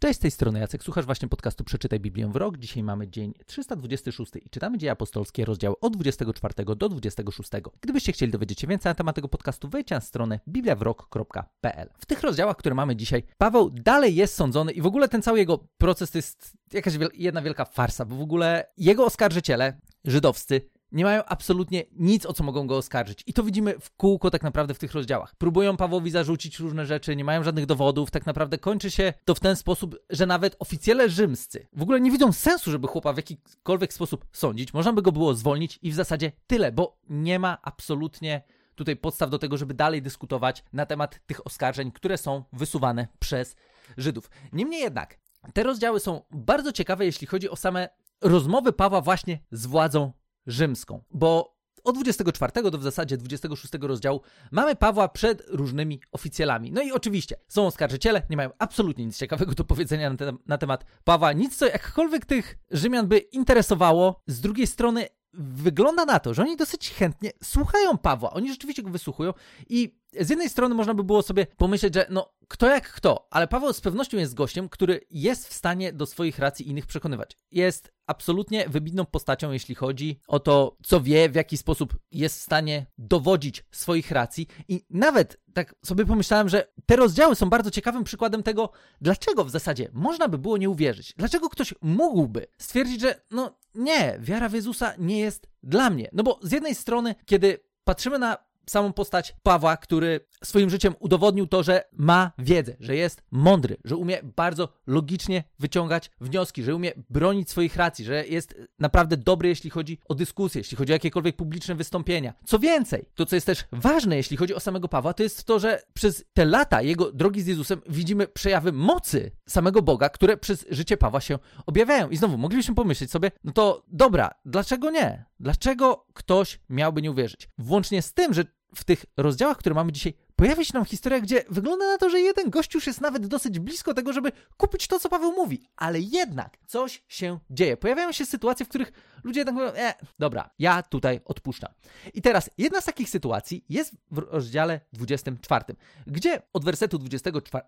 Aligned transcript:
Cześć, 0.00 0.18
z 0.18 0.22
tej 0.22 0.30
strony 0.30 0.58
Jacek, 0.58 0.82
słuchasz 0.82 1.06
właśnie 1.06 1.28
podcastu 1.28 1.64
Przeczytaj 1.64 2.00
Biblię 2.00 2.28
w 2.32 2.36
rok. 2.36 2.58
Dzisiaj 2.58 2.82
mamy 2.82 3.08
dzień 3.08 3.34
326 3.46 4.32
i 4.36 4.50
czytamy 4.50 4.78
Dzieje 4.78 4.92
Apostolskie, 4.92 5.44
rozdział 5.44 5.76
od 5.80 5.96
24 5.96 6.64
do 6.76 6.88
26. 6.88 7.50
Gdybyście 7.80 8.12
chcieli 8.12 8.32
dowiedzieć 8.32 8.60
się 8.60 8.66
więcej 8.66 8.90
na 8.90 8.94
temat 8.94 9.16
tego 9.16 9.28
podcastu, 9.28 9.68
wejdźcie 9.68 9.94
na 9.94 10.00
stronę 10.00 10.40
bibliawrok.pl. 10.48 11.90
W 11.98 12.06
tych 12.06 12.22
rozdziałach, 12.22 12.56
które 12.56 12.74
mamy 12.74 12.96
dzisiaj, 12.96 13.22
Paweł 13.38 13.70
dalej 13.70 14.14
jest 14.14 14.34
sądzony 14.34 14.72
i 14.72 14.82
w 14.82 14.86
ogóle 14.86 15.08
ten 15.08 15.22
cały 15.22 15.38
jego 15.38 15.58
proces 15.78 16.10
to 16.10 16.18
jest 16.18 16.56
jakaś 16.72 16.94
jedna 17.14 17.42
wielka 17.42 17.64
farsa, 17.64 18.04
bo 18.04 18.16
w 18.16 18.22
ogóle 18.22 18.66
jego 18.76 19.04
oskarżyciele 19.04 19.80
żydowscy 20.04 20.70
nie 20.92 21.04
mają 21.04 21.24
absolutnie 21.24 21.84
nic, 21.92 22.26
o 22.26 22.32
co 22.32 22.44
mogą 22.44 22.66
go 22.66 22.76
oskarżyć. 22.76 23.22
I 23.26 23.32
to 23.32 23.42
widzimy 23.42 23.74
w 23.80 23.96
kółko 23.96 24.30
tak 24.30 24.42
naprawdę 24.42 24.74
w 24.74 24.78
tych 24.78 24.92
rozdziałach. 24.92 25.34
Próbują 25.34 25.76
Pawłowi 25.76 26.10
zarzucić 26.10 26.58
różne 26.58 26.86
rzeczy, 26.86 27.16
nie 27.16 27.24
mają 27.24 27.44
żadnych 27.44 27.66
dowodów. 27.66 28.10
Tak 28.10 28.26
naprawdę 28.26 28.58
kończy 28.58 28.90
się 28.90 29.12
to 29.24 29.34
w 29.34 29.40
ten 29.40 29.56
sposób, 29.56 29.98
że 30.10 30.26
nawet 30.26 30.56
oficjele 30.58 31.10
rzymscy 31.10 31.66
w 31.72 31.82
ogóle 31.82 32.00
nie 32.00 32.10
widzą 32.10 32.32
sensu, 32.32 32.70
żeby 32.70 32.88
chłopa 32.88 33.12
w 33.12 33.16
jakikolwiek 33.16 33.92
sposób 33.92 34.26
sądzić. 34.32 34.74
Można 34.74 34.92
by 34.92 35.02
go 35.02 35.12
było 35.12 35.34
zwolnić 35.34 35.78
i 35.82 35.90
w 35.90 35.94
zasadzie 35.94 36.32
tyle, 36.46 36.72
bo 36.72 36.98
nie 37.08 37.38
ma 37.38 37.58
absolutnie 37.62 38.42
tutaj 38.74 38.96
podstaw 38.96 39.30
do 39.30 39.38
tego, 39.38 39.56
żeby 39.56 39.74
dalej 39.74 40.02
dyskutować 40.02 40.64
na 40.72 40.86
temat 40.86 41.20
tych 41.26 41.46
oskarżeń, 41.46 41.92
które 41.92 42.18
są 42.18 42.44
wysuwane 42.52 43.08
przez 43.18 43.56
Żydów. 43.96 44.30
Niemniej 44.52 44.80
jednak, 44.80 45.18
te 45.54 45.62
rozdziały 45.62 46.00
są 46.00 46.22
bardzo 46.30 46.72
ciekawe, 46.72 47.04
jeśli 47.04 47.26
chodzi 47.26 47.50
o 47.50 47.56
same 47.56 47.88
rozmowy 48.20 48.72
Pawła 48.72 49.00
właśnie 49.00 49.38
z 49.50 49.66
władzą 49.66 50.12
rzymską, 50.48 51.02
bo 51.10 51.58
od 51.84 51.94
24 51.94 52.70
do 52.70 52.78
w 52.78 52.82
zasadzie 52.82 53.16
26 53.16 53.74
rozdziału 53.80 54.20
mamy 54.50 54.76
Pawła 54.76 55.08
przed 55.08 55.42
różnymi 55.48 56.00
oficjalami. 56.12 56.72
No 56.72 56.82
i 56.82 56.92
oczywiście 56.92 57.36
są 57.48 57.66
oskarżyciele, 57.66 58.22
nie 58.30 58.36
mają 58.36 58.50
absolutnie 58.58 59.06
nic 59.06 59.18
ciekawego 59.18 59.52
do 59.52 59.64
powiedzenia 59.64 60.10
na, 60.10 60.16
te, 60.16 60.32
na 60.46 60.58
temat 60.58 60.84
Pawła, 61.04 61.32
nic 61.32 61.56
co 61.56 61.66
jakkolwiek 61.66 62.26
tych 62.26 62.58
Rzymian 62.70 63.06
by 63.06 63.18
interesowało. 63.18 64.22
Z 64.26 64.40
drugiej 64.40 64.66
strony 64.66 65.06
wygląda 65.34 66.04
na 66.04 66.20
to, 66.20 66.34
że 66.34 66.42
oni 66.42 66.56
dosyć 66.56 66.90
chętnie 66.90 67.30
słuchają 67.42 67.98
Pawła. 67.98 68.30
Oni 68.30 68.48
rzeczywiście 68.50 68.82
go 68.82 68.90
wysłuchują 68.90 69.32
i 69.68 69.97
z 70.12 70.30
jednej 70.30 70.48
strony 70.48 70.74
można 70.74 70.94
by 70.94 71.04
było 71.04 71.22
sobie 71.22 71.46
pomyśleć, 71.56 71.94
że 71.94 72.06
no 72.10 72.32
kto 72.48 72.66
jak 72.66 72.92
kto, 72.92 73.26
ale 73.30 73.48
Paweł 73.48 73.72
z 73.72 73.80
pewnością 73.80 74.18
jest 74.18 74.34
gościem, 74.34 74.68
który 74.68 75.00
jest 75.10 75.48
w 75.48 75.52
stanie 75.52 75.92
do 75.92 76.06
swoich 76.06 76.38
racji 76.38 76.68
innych 76.68 76.86
przekonywać. 76.86 77.36
Jest 77.50 77.92
absolutnie 78.06 78.68
wybitną 78.68 79.06
postacią, 79.06 79.52
jeśli 79.52 79.74
chodzi 79.74 80.20
o 80.28 80.40
to, 80.40 80.76
co 80.82 81.00
wie, 81.00 81.28
w 81.28 81.34
jaki 81.34 81.56
sposób 81.56 81.98
jest 82.12 82.38
w 82.38 82.42
stanie 82.42 82.86
dowodzić 82.98 83.64
swoich 83.70 84.10
racji. 84.10 84.46
I 84.68 84.84
nawet 84.90 85.40
tak 85.54 85.74
sobie 85.84 86.06
pomyślałem, 86.06 86.48
że 86.48 86.68
te 86.86 86.96
rozdziały 86.96 87.34
są 87.34 87.50
bardzo 87.50 87.70
ciekawym 87.70 88.04
przykładem 88.04 88.42
tego, 88.42 88.70
dlaczego 89.00 89.44
w 89.44 89.50
zasadzie 89.50 89.88
można 89.92 90.28
by 90.28 90.38
było 90.38 90.56
nie 90.56 90.70
uwierzyć. 90.70 91.14
Dlaczego 91.16 91.48
ktoś 91.48 91.74
mógłby 91.82 92.46
stwierdzić, 92.58 93.00
że 93.00 93.20
no 93.30 93.58
nie, 93.74 94.18
wiara 94.20 94.48
w 94.48 94.52
Jezusa 94.52 94.94
nie 94.98 95.20
jest 95.20 95.48
dla 95.62 95.90
mnie. 95.90 96.08
No 96.12 96.22
bo 96.22 96.38
z 96.42 96.52
jednej 96.52 96.74
strony, 96.74 97.14
kiedy 97.26 97.58
patrzymy 97.84 98.18
na 98.18 98.47
samą 98.70 98.92
postać 98.92 99.36
Pawła, 99.42 99.76
który 99.76 100.20
swoim 100.44 100.70
życiem 100.70 100.94
udowodnił 100.98 101.46
to, 101.46 101.62
że 101.62 101.84
ma 101.92 102.32
wiedzę, 102.38 102.76
że 102.80 102.96
jest 102.96 103.22
mądry, 103.30 103.76
że 103.84 103.96
umie 103.96 104.20
bardzo 104.36 104.68
logicznie 104.86 105.44
wyciągać 105.58 106.10
wnioski, 106.20 106.62
że 106.62 106.74
umie 106.74 106.92
bronić 107.10 107.50
swoich 107.50 107.76
racji, 107.76 108.04
że 108.04 108.26
jest 108.26 108.54
naprawdę 108.78 109.16
dobry, 109.16 109.48
jeśli 109.48 109.70
chodzi 109.70 109.98
o 110.08 110.14
dyskusję, 110.14 110.60
jeśli 110.60 110.76
chodzi 110.76 110.92
o 110.92 110.94
jakiekolwiek 110.94 111.36
publiczne 111.36 111.74
wystąpienia. 111.74 112.34
Co 112.44 112.58
więcej, 112.58 113.04
to 113.14 113.26
co 113.26 113.36
jest 113.36 113.46
też 113.46 113.64
ważne, 113.72 114.16
jeśli 114.16 114.36
chodzi 114.36 114.54
o 114.54 114.60
samego 114.60 114.88
Pawła, 114.88 115.14
to 115.14 115.22
jest 115.22 115.44
to, 115.44 115.58
że 115.58 115.82
przez 115.94 116.24
te 116.34 116.44
lata 116.44 116.82
jego 116.82 117.12
drogi 117.12 117.42
z 117.42 117.46
Jezusem 117.46 117.80
widzimy 117.88 118.26
przejawy 118.26 118.72
mocy 118.72 119.30
samego 119.48 119.82
Boga, 119.82 120.08
które 120.08 120.36
przez 120.36 120.66
życie 120.70 120.96
Pawła 120.96 121.20
się 121.20 121.38
objawiają. 121.66 122.08
I 122.08 122.16
znowu 122.16 122.38
moglibyśmy 122.38 122.74
pomyśleć 122.74 123.10
sobie, 123.10 123.30
no 123.44 123.52
to 123.52 123.82
dobra, 123.88 124.30
dlaczego 124.44 124.90
nie? 124.90 125.24
Dlaczego 125.40 126.06
ktoś 126.14 126.60
miałby 126.68 127.02
nie 127.02 127.10
uwierzyć? 127.10 127.48
Włącznie 127.58 128.02
z 128.02 128.14
tym, 128.14 128.34
że 128.34 128.44
w 128.74 128.84
tych 128.84 129.04
rozdziałach, 129.16 129.56
które 129.56 129.74
mamy 129.74 129.92
dzisiaj, 129.92 130.14
pojawia 130.36 130.64
się 130.64 130.70
nam 130.74 130.84
historia, 130.84 131.20
gdzie 131.20 131.44
wygląda 131.50 131.86
na 131.86 131.98
to, 131.98 132.10
że 132.10 132.20
jeden 132.20 132.50
gość 132.50 132.74
już 132.74 132.86
jest 132.86 133.00
nawet 133.00 133.26
dosyć 133.26 133.58
blisko 133.58 133.94
tego, 133.94 134.12
żeby 134.12 134.32
kupić 134.56 134.86
to, 134.86 135.00
co 135.00 135.08
Paweł 135.08 135.32
mówi, 135.32 135.62
ale 135.76 136.00
jednak 136.00 136.58
coś 136.66 137.04
się 137.08 137.38
dzieje. 137.50 137.76
Pojawiają 137.76 138.12
się 138.12 138.26
sytuacje, 138.26 138.66
w 138.66 138.68
których 138.68 138.92
ludzie 139.24 139.40
jednak 139.40 139.54
mówią, 139.54 139.68
e, 139.68 139.94
dobra, 140.18 140.50
ja 140.58 140.82
tutaj 140.82 141.20
odpuszczam. 141.24 141.72
I 142.14 142.22
teraz 142.22 142.50
jedna 142.58 142.80
z 142.80 142.84
takich 142.84 143.10
sytuacji 143.10 143.64
jest 143.68 143.94
w 144.10 144.18
rozdziale 144.18 144.80
24, 144.92 145.64
gdzie 146.06 146.42
od 146.52 146.64
wersetu 146.64 146.98
24 146.98 147.64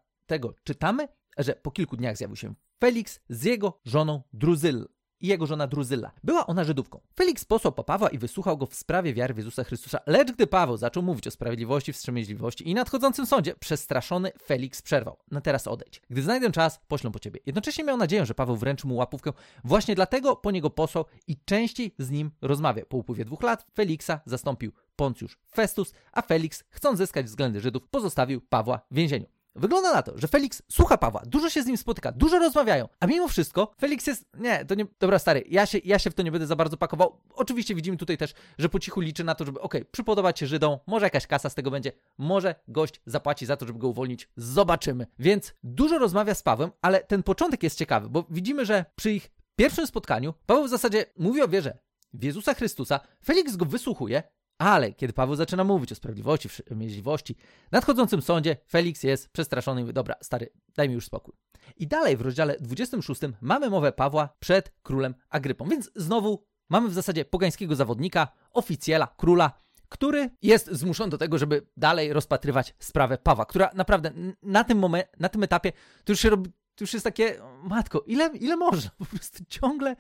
czytamy, 0.65 1.09
że 1.39 1.53
po 1.53 1.71
kilku 1.71 1.97
dniach 1.97 2.17
zjawił 2.17 2.37
się 2.37 2.55
Felix 2.81 3.21
z 3.29 3.45
jego 3.45 3.81
żoną 3.85 4.23
Druzyl 4.33 4.89
i 5.21 5.27
jego 5.27 5.47
żona 5.47 5.67
Druzyla. 5.67 6.11
Była 6.25 6.47
ona 6.47 6.65
Żydówką. 6.65 7.01
Felix 7.17 7.45
posłał 7.45 7.73
po 7.73 7.85
Pawła 7.85 8.09
i 8.09 8.19
wysłuchał 8.19 8.59
go 8.59 8.67
w 8.67 8.75
sprawie 8.75 9.15
wiary 9.15 9.35
w 9.35 9.37
Jezusa 9.37 9.65
Chrystusa, 9.65 9.99
lecz 10.07 10.33
gdy 10.33 10.47
Paweł 10.47 10.77
zaczął 10.77 11.03
mówić 11.03 11.27
o 11.27 11.31
sprawiedliwości, 11.31 11.93
wstrzemięźliwości 11.93 12.69
i 12.69 12.75
nadchodzącym 12.75 13.27
sądzie, 13.27 13.55
przestraszony 13.55 14.33
Felix 14.43 14.83
przerwał. 14.83 15.17
No 15.31 15.41
teraz 15.41 15.67
odejdź. 15.67 16.03
Gdy 16.11 16.23
znajdę 16.23 16.53
czas, 16.53 16.81
poślę 16.89 17.11
po 17.11 17.19
ciebie. 17.19 17.41
Jednocześnie 17.47 17.85
miał 17.85 17.97
nadzieję, 17.97 18.27
że 18.27 18.35
Paweł 18.35 18.57
wręczy 18.57 18.87
mu 18.87 18.97
łapówkę. 18.97 19.33
Właśnie 19.65 19.95
dlatego 19.95 20.37
po 20.37 20.51
niego 20.51 20.71
posłał 20.71 21.05
i 21.27 21.37
częściej 21.45 21.95
z 21.99 22.11
nim 22.11 22.31
rozmawia. 22.43 22.85
Po 22.87 22.97
upływie 22.97 23.25
dwóch 23.25 23.43
lat 23.43 23.67
Feliksa 23.75 24.21
zastąpił 24.27 24.73
Poncjusz 24.97 25.39
Festus, 25.55 25.93
a 26.13 26.23
Felix, 26.23 26.65
chcąc 26.71 26.99
zyskać 26.99 27.27
względy 27.27 27.61
Żydów, 27.61 27.89
pozostawił 27.91 28.41
Pawła 28.41 28.81
w 28.91 28.95
więzieniu. 28.95 29.40
Wygląda 29.55 29.93
na 29.93 30.03
to, 30.03 30.19
że 30.19 30.29
Felix 30.29 30.63
słucha 30.69 30.99
Pawła, 30.99 31.23
dużo 31.27 31.51
się 31.51 31.63
z 31.63 31.67
nim 31.67 31.77
spotyka, 31.77 32.13
dużo 32.13 32.39
rozmawiają, 32.39 32.89
a 33.01 33.07
mimo 33.07 33.29
wszystko 33.29 33.75
Felix 33.81 34.07
jest, 34.07 34.25
nie, 34.39 34.65
to 34.65 34.75
nie, 34.75 34.87
dobra 35.01 35.19
stary, 35.19 35.45
ja 35.49 35.67
się, 35.67 35.79
ja 35.85 35.99
się 35.99 36.11
w 36.11 36.15
to 36.15 36.23
nie 36.23 36.33
będę 36.33 36.47
za 36.47 36.57
bardzo 36.57 36.77
pakował. 36.77 37.21
Oczywiście 37.35 37.75
widzimy 37.75 37.97
tutaj 37.97 38.19
też, 38.19 38.35
że 38.59 38.69
po 38.69 38.79
cichu 38.79 39.01
liczy 39.01 39.25
na 39.25 39.35
to, 39.35 39.45
żeby, 39.45 39.61
okej, 39.61 39.81
okay, 39.81 39.93
przypodobać 39.93 40.39
się 40.39 40.47
Żydom, 40.47 40.79
może 40.87 41.07
jakaś 41.07 41.27
kasa 41.27 41.51
z 41.51 41.55
tego 41.55 41.71
będzie, 41.71 41.93
może 42.19 42.55
gość 42.69 43.01
zapłaci 43.07 43.47
za 43.47 43.57
to, 43.57 43.67
żeby 43.67 43.79
go 43.79 43.89
uwolnić, 43.89 44.29
zobaczymy. 44.37 45.07
Więc 45.19 45.55
dużo 45.63 45.99
rozmawia 45.99 46.35
z 46.35 46.43
Pawłem, 46.43 46.71
ale 46.83 47.01
ten 47.01 47.23
początek 47.23 47.63
jest 47.63 47.79
ciekawy, 47.79 48.09
bo 48.09 48.27
widzimy, 48.31 48.67
że 48.67 48.85
przy 48.97 49.13
ich 49.13 49.31
pierwszym 49.57 49.87
spotkaniu 49.87 50.35
Paweł 50.47 50.65
w 50.65 50.69
zasadzie 50.71 51.05
mówi 51.17 51.43
o 51.43 51.49
wierze 51.49 51.79
w 52.15 52.25
Jezusa 52.25 52.55
Chrystusa, 52.55 53.01
Felix 53.25 53.57
go 53.57 53.65
wysłuchuje, 53.65 54.23
ale 54.61 54.93
kiedy 54.93 55.13
Paweł 55.13 55.37
zaczyna 55.37 55.65
mówić 55.65 55.93
o 55.93 55.95
sprawiedliwości, 55.95 56.49
wstrzemięźliwości, 56.49 57.37
nadchodzącym 57.73 58.23
sądzie, 58.23 58.57
Felix 58.69 59.03
jest 59.03 59.29
przestraszony 59.29 59.81
i 59.81 59.85
mówi, 59.85 59.95
dobra, 59.95 60.15
stary, 60.23 60.51
daj 60.77 60.89
mi 60.89 60.95
już 60.95 61.07
spokój. 61.07 61.35
I 61.77 61.87
dalej 61.87 62.17
w 62.17 62.21
rozdziale 62.21 62.57
26 62.61 63.21
mamy 63.41 63.71
mowę 63.71 63.93
Pawła 63.93 64.29
przed 64.41 64.73
królem 64.83 65.15
Agrypą, 65.29 65.69
więc 65.69 65.91
znowu 65.97 66.47
mamy 66.69 66.89
w 66.89 66.95
zasadzie 66.95 67.25
pogańskiego 67.25 67.77
zawodnika, 67.77 68.29
oficjela, 68.53 69.15
króla, 69.17 69.53
który 69.89 70.31
jest 70.43 70.71
zmuszony 70.71 71.11
do 71.11 71.19
tego, 71.19 71.39
żeby 71.39 71.67
dalej 71.77 72.13
rozpatrywać 72.13 72.75
sprawę 72.79 73.19
Pawła, 73.19 73.45
która 73.45 73.71
naprawdę 73.75 74.13
na 74.43 74.65
tym 74.65 74.79
momencie, 74.79 75.09
na 75.21 75.29
tym 75.29 75.43
etapie 75.43 75.73
to 76.05 76.13
już 76.13 76.21
się 76.21 76.31
robi, 76.31 76.51
to 76.51 76.85
już 76.85 76.95
jest 76.95 77.05
takie, 77.05 77.41
matko, 77.63 78.01
ile, 78.07 78.31
ile 78.35 78.57
można? 78.57 78.91
Po 78.99 79.05
prostu 79.05 79.45
ciągle, 79.49 79.97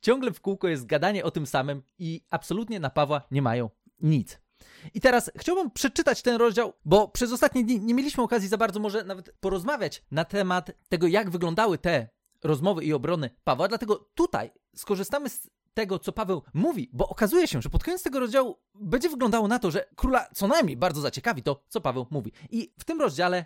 ciągle 0.00 0.32
w 0.32 0.40
kółko 0.40 0.68
jest 0.68 0.86
gadanie 0.86 1.24
o 1.24 1.30
tym 1.30 1.46
samym 1.46 1.82
i 1.98 2.20
absolutnie 2.30 2.80
na 2.80 2.90
Pawła 2.90 3.22
nie 3.30 3.42
mają 3.42 3.70
nic. 4.04 4.40
I 4.94 5.00
teraz 5.00 5.30
chciałbym 5.36 5.70
przeczytać 5.70 6.22
ten 6.22 6.36
rozdział, 6.36 6.72
bo 6.84 7.08
przez 7.08 7.32
ostatnie 7.32 7.64
dni 7.64 7.80
nie 7.80 7.94
mieliśmy 7.94 8.22
okazji 8.22 8.48
za 8.48 8.56
bardzo 8.56 8.80
może 8.80 9.04
nawet 9.04 9.34
porozmawiać 9.40 10.04
na 10.10 10.24
temat 10.24 10.70
tego, 10.88 11.06
jak 11.06 11.30
wyglądały 11.30 11.78
te 11.78 12.08
rozmowy 12.44 12.84
i 12.84 12.92
obrony 12.92 13.30
Pawła, 13.44 13.68
dlatego 13.68 14.10
tutaj 14.14 14.50
skorzystamy 14.76 15.28
z 15.28 15.50
tego, 15.74 15.98
co 15.98 16.12
Paweł 16.12 16.42
mówi, 16.54 16.90
bo 16.92 17.08
okazuje 17.08 17.48
się, 17.48 17.62
że 17.62 17.70
pod 17.70 17.84
koniec 17.84 18.02
tego 18.02 18.20
rozdziału 18.20 18.58
będzie 18.74 19.08
wyglądało 19.08 19.48
na 19.48 19.58
to, 19.58 19.70
że 19.70 19.86
króla 19.96 20.28
co 20.34 20.46
najmniej 20.46 20.76
bardzo 20.76 21.00
zaciekawi 21.00 21.42
to, 21.42 21.62
co 21.68 21.80
Paweł 21.80 22.06
mówi. 22.10 22.32
I 22.50 22.74
w 22.78 22.84
tym 22.84 23.00
rozdziale 23.00 23.44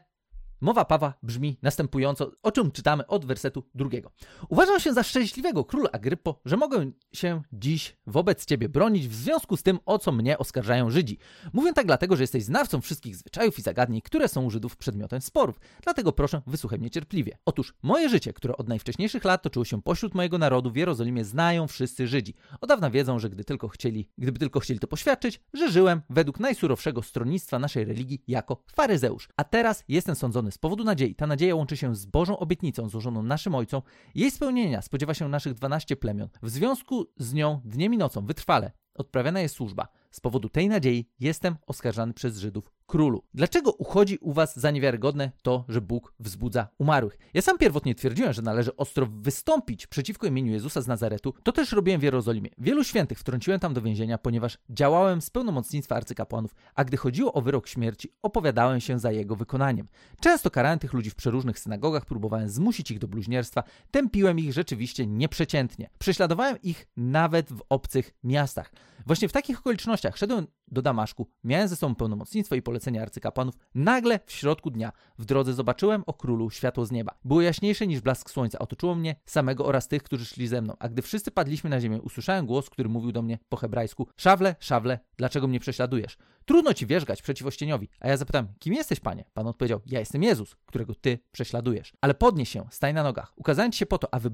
Mowa 0.61 0.85
Pawła 0.85 1.15
brzmi 1.23 1.59
następująco, 1.63 2.33
o 2.43 2.53
czym 2.53 2.71
czytamy 2.71 3.07
od 3.07 3.25
wersetu 3.25 3.63
drugiego. 3.75 4.11
Uważam 4.49 4.81
się 4.81 4.93
za 4.93 5.03
szczęśliwego, 5.03 5.65
król 5.65 5.89
Agrypo, 5.93 6.41
że 6.45 6.57
mogę 6.57 6.91
się 7.13 7.43
dziś 7.53 7.97
wobec 8.07 8.45
ciebie 8.45 8.69
bronić 8.69 9.09
w 9.09 9.15
związku 9.15 9.57
z 9.57 9.63
tym, 9.63 9.78
o 9.87 9.99
co 9.99 10.13
mnie 10.13 10.39
oskarżają 10.39 10.91
Żydzi. 10.91 11.19
Mówię 11.53 11.72
tak 11.72 11.87
dlatego, 11.87 12.16
że 12.16 12.22
jesteś 12.22 12.45
znawcą 12.45 12.81
wszystkich 12.81 13.16
zwyczajów 13.16 13.59
i 13.59 13.63
zagadnień, 13.63 14.01
które 14.03 14.28
są 14.28 14.45
u 14.45 14.51
Żydów 14.51 14.77
przedmiotem 14.77 15.21
sporów. 15.21 15.60
Dlatego 15.83 16.13
proszę, 16.13 16.43
wysłuchaj 16.47 16.78
mnie 16.78 16.91
cierpliwie. 16.91 17.39
Otóż 17.45 17.75
moje 17.83 18.09
życie, 18.09 18.33
które 18.33 18.57
od 18.57 18.69
najwcześniejszych 18.69 19.25
lat 19.25 19.43
toczyło 19.43 19.65
się 19.65 19.83
pośród 19.83 20.15
mojego 20.15 20.39
narodu 20.39 20.71
w 20.71 20.77
Jerozolimie, 20.77 21.25
znają 21.25 21.66
wszyscy 21.66 22.09
Żydzi. 22.09 22.34
Od 22.61 22.69
dawna 22.69 22.91
wiedzą, 22.91 23.19
że 23.19 23.31
gdy 23.31 23.45
tylko 23.45 23.69
chcieli, 23.69 24.11
gdyby 24.19 24.39
tylko 24.39 24.61
chcieli 24.61 24.81
to 24.81 24.87
poświadczyć, 24.87 25.41
że 25.54 25.71
żyłem 25.71 26.03
według 26.11 26.41
najsurowszego 26.41 27.03
stronnictwa 27.03 27.59
naszej 27.59 27.84
religii 27.84 28.22
jako 28.28 28.63
faryzeusz. 28.72 29.28
A 29.37 29.45
teraz 29.45 29.84
jestem 29.89 30.15
sądzony 30.15 30.47
z 30.50 30.59
powodu 30.59 30.84
nadziei. 30.84 31.15
Ta 31.15 31.27
nadzieja 31.27 31.54
łączy 31.54 31.77
się 31.77 31.97
z 31.97 32.06
Bożą 32.06 32.39
obietnicą 32.39 32.89
złożoną 32.89 33.22
naszym 33.22 33.54
ojcom. 33.54 33.83
Jej 34.15 34.30
spełnienia 34.30 34.83
spodziewa 34.83 35.15
się 35.15 35.28
naszych 35.28 35.54
12 35.54 35.97
plemion. 35.97 36.28
W 36.42 36.50
związku 36.50 37.06
z 37.16 37.34
nią 37.34 37.60
dniem 37.65 37.95
i 37.95 37.98
nocą 37.98 38.27
wytrwale 38.27 38.72
odprawiana 38.95 39.41
jest 39.41 39.54
służba. 39.54 39.89
Z 40.10 40.21
powodu 40.21 40.48
tej 40.48 40.68
nadziei 40.68 41.09
jestem 41.21 41.56
oskarżany 41.66 42.15
przez 42.15 42.39
Żydów 42.39 42.78
królu. 42.89 43.23
Dlaczego 43.35 43.73
uchodzi 43.73 44.19
u 44.21 44.33
was 44.33 44.57
za 44.57 44.71
niewiarygodne 44.71 45.31
to, 45.43 45.65
że 45.69 45.81
Bóg 45.81 46.15
wzbudza 46.21 46.69
umarłych? 46.79 47.19
Ja 47.35 47.43
sam 47.43 47.59
pierwotnie 47.59 47.95
twierdziłem, 47.95 48.33
że 48.33 48.43
należy 48.43 48.77
ostro 48.77 49.07
wystąpić 49.07 49.87
przeciwko 49.87 50.27
imieniu 50.27 50.53
Jezusa 50.53 50.81
z 50.81 50.87
Nazaretu. 50.87 51.35
To 51.43 51.53
też 51.53 51.73
robiłem 51.73 52.01
w 52.01 52.03
Jerozolimie. 52.03 52.51
Wielu 52.59 52.85
świętych 52.85 53.19
wtrąciłem 53.19 53.61
tam 53.61 53.75
do 53.75 53.83
więzienia, 53.83 54.19
ponieważ 54.19 54.59
działałem 54.71 55.23
z 55.23 55.31
pełnomocnictwa 55.31 55.97
arcykapłanów, 55.97 56.55
a 56.75 56.85
gdy 56.85 56.97
chodziło 56.97 57.33
o 57.33 57.43
wyrok 57.43 57.69
śmierci, 57.69 58.13
opowiadałem 58.23 58.81
się 58.81 58.99
za 58.99 59.13
jego 59.13 59.37
wykonaniem. 59.37 59.89
Często 60.21 60.51
karałem 60.51 60.79
tych 60.79 60.93
ludzi 60.93 61.11
w 61.11 61.15
przeróżnych 61.15 61.59
synagogach, 61.59 62.05
próbowałem 62.05 62.49
zmusić 62.49 62.91
ich 62.91 62.99
do 62.99 63.09
bluźnierstwa, 63.09 63.63
tępiłem 63.91 64.39
ich 64.39 64.53
rzeczywiście 64.53 65.07
nieprzeciętnie. 65.07 65.91
Prześladowałem 65.99 66.63
ich 66.63 66.89
nawet 66.97 67.53
w 67.53 67.63
obcych 67.69 68.15
miastach. 68.25 68.73
Właśnie 69.07 69.29
w 69.29 69.33
takich 69.33 69.59
okolicznościach 69.59 70.17
szedłem 70.17 70.47
do 70.72 70.82
Damaszku, 70.82 71.28
miałem 71.44 71.68
ze 71.68 71.76
sobą 71.76 71.94
pełnomocnictwo 71.94 72.54
i 72.54 72.62
polecenia 72.62 73.03
arcykapłanów. 73.03 73.54
Nagle 73.74 74.20
w 74.26 74.32
środku 74.32 74.70
dnia 74.70 74.92
w 75.18 75.24
drodze 75.24 75.54
zobaczyłem 75.54 76.03
o 76.06 76.15
królu 76.15 76.50
światło 76.50 76.86
z 76.86 76.91
nieba. 76.91 77.15
Było 77.24 77.42
jaśniejsze 77.42 77.86
niż 77.86 78.00
blask 78.00 78.30
słońca, 78.30 78.59
otoczyło 78.59 78.94
mnie 78.94 79.16
samego 79.26 79.66
oraz 79.66 79.88
tych, 79.88 80.03
którzy 80.03 80.24
szli 80.24 80.48
ze 80.48 80.62
mną. 80.62 80.74
A 80.78 80.88
gdy 80.88 81.03
wszyscy 81.03 81.30
padliśmy 81.30 81.70
na 81.70 81.80
ziemię, 81.80 82.03
usłyszałem 82.03 82.47
głos, 82.47 82.70
który 82.70 82.88
mówił 82.88 83.12
do 83.12 83.22
mnie 83.22 83.38
po 83.48 83.56
hebrajsku: 83.56 84.09
Szawle, 84.16 84.56
szawle, 84.60 84.98
dlaczego 85.16 85.48
mnie 85.48 85.60
prześladujesz? 85.60 86.16
Trudno 86.48 86.74
ci 86.74 86.86
wierzgać 86.86 87.22
przeciw 87.22 87.47
ościeniowi. 87.47 87.89
A 88.00 88.09
ja 88.09 88.16
zapytałem, 88.16 88.48
kim 88.59 88.74
jesteś, 88.74 89.00
panie? 89.00 89.24
Pan 89.34 89.47
odpowiedział, 89.47 89.80
ja 89.86 90.00
jestem 90.00 90.22
Jezus, 90.22 90.56
którego 90.66 90.95
ty 90.95 91.18
prześladujesz. 91.33 91.92
Ale 92.00 92.15
podnieś 92.15 92.48
się, 92.48 92.66
staj 92.71 92.95
na 92.95 93.03
nogach. 93.03 93.33
Ukazałem 93.36 93.72
ci 93.72 93.78
się 93.78 93.86
po 93.86 93.98
to, 93.98 94.15
aby 94.15 94.30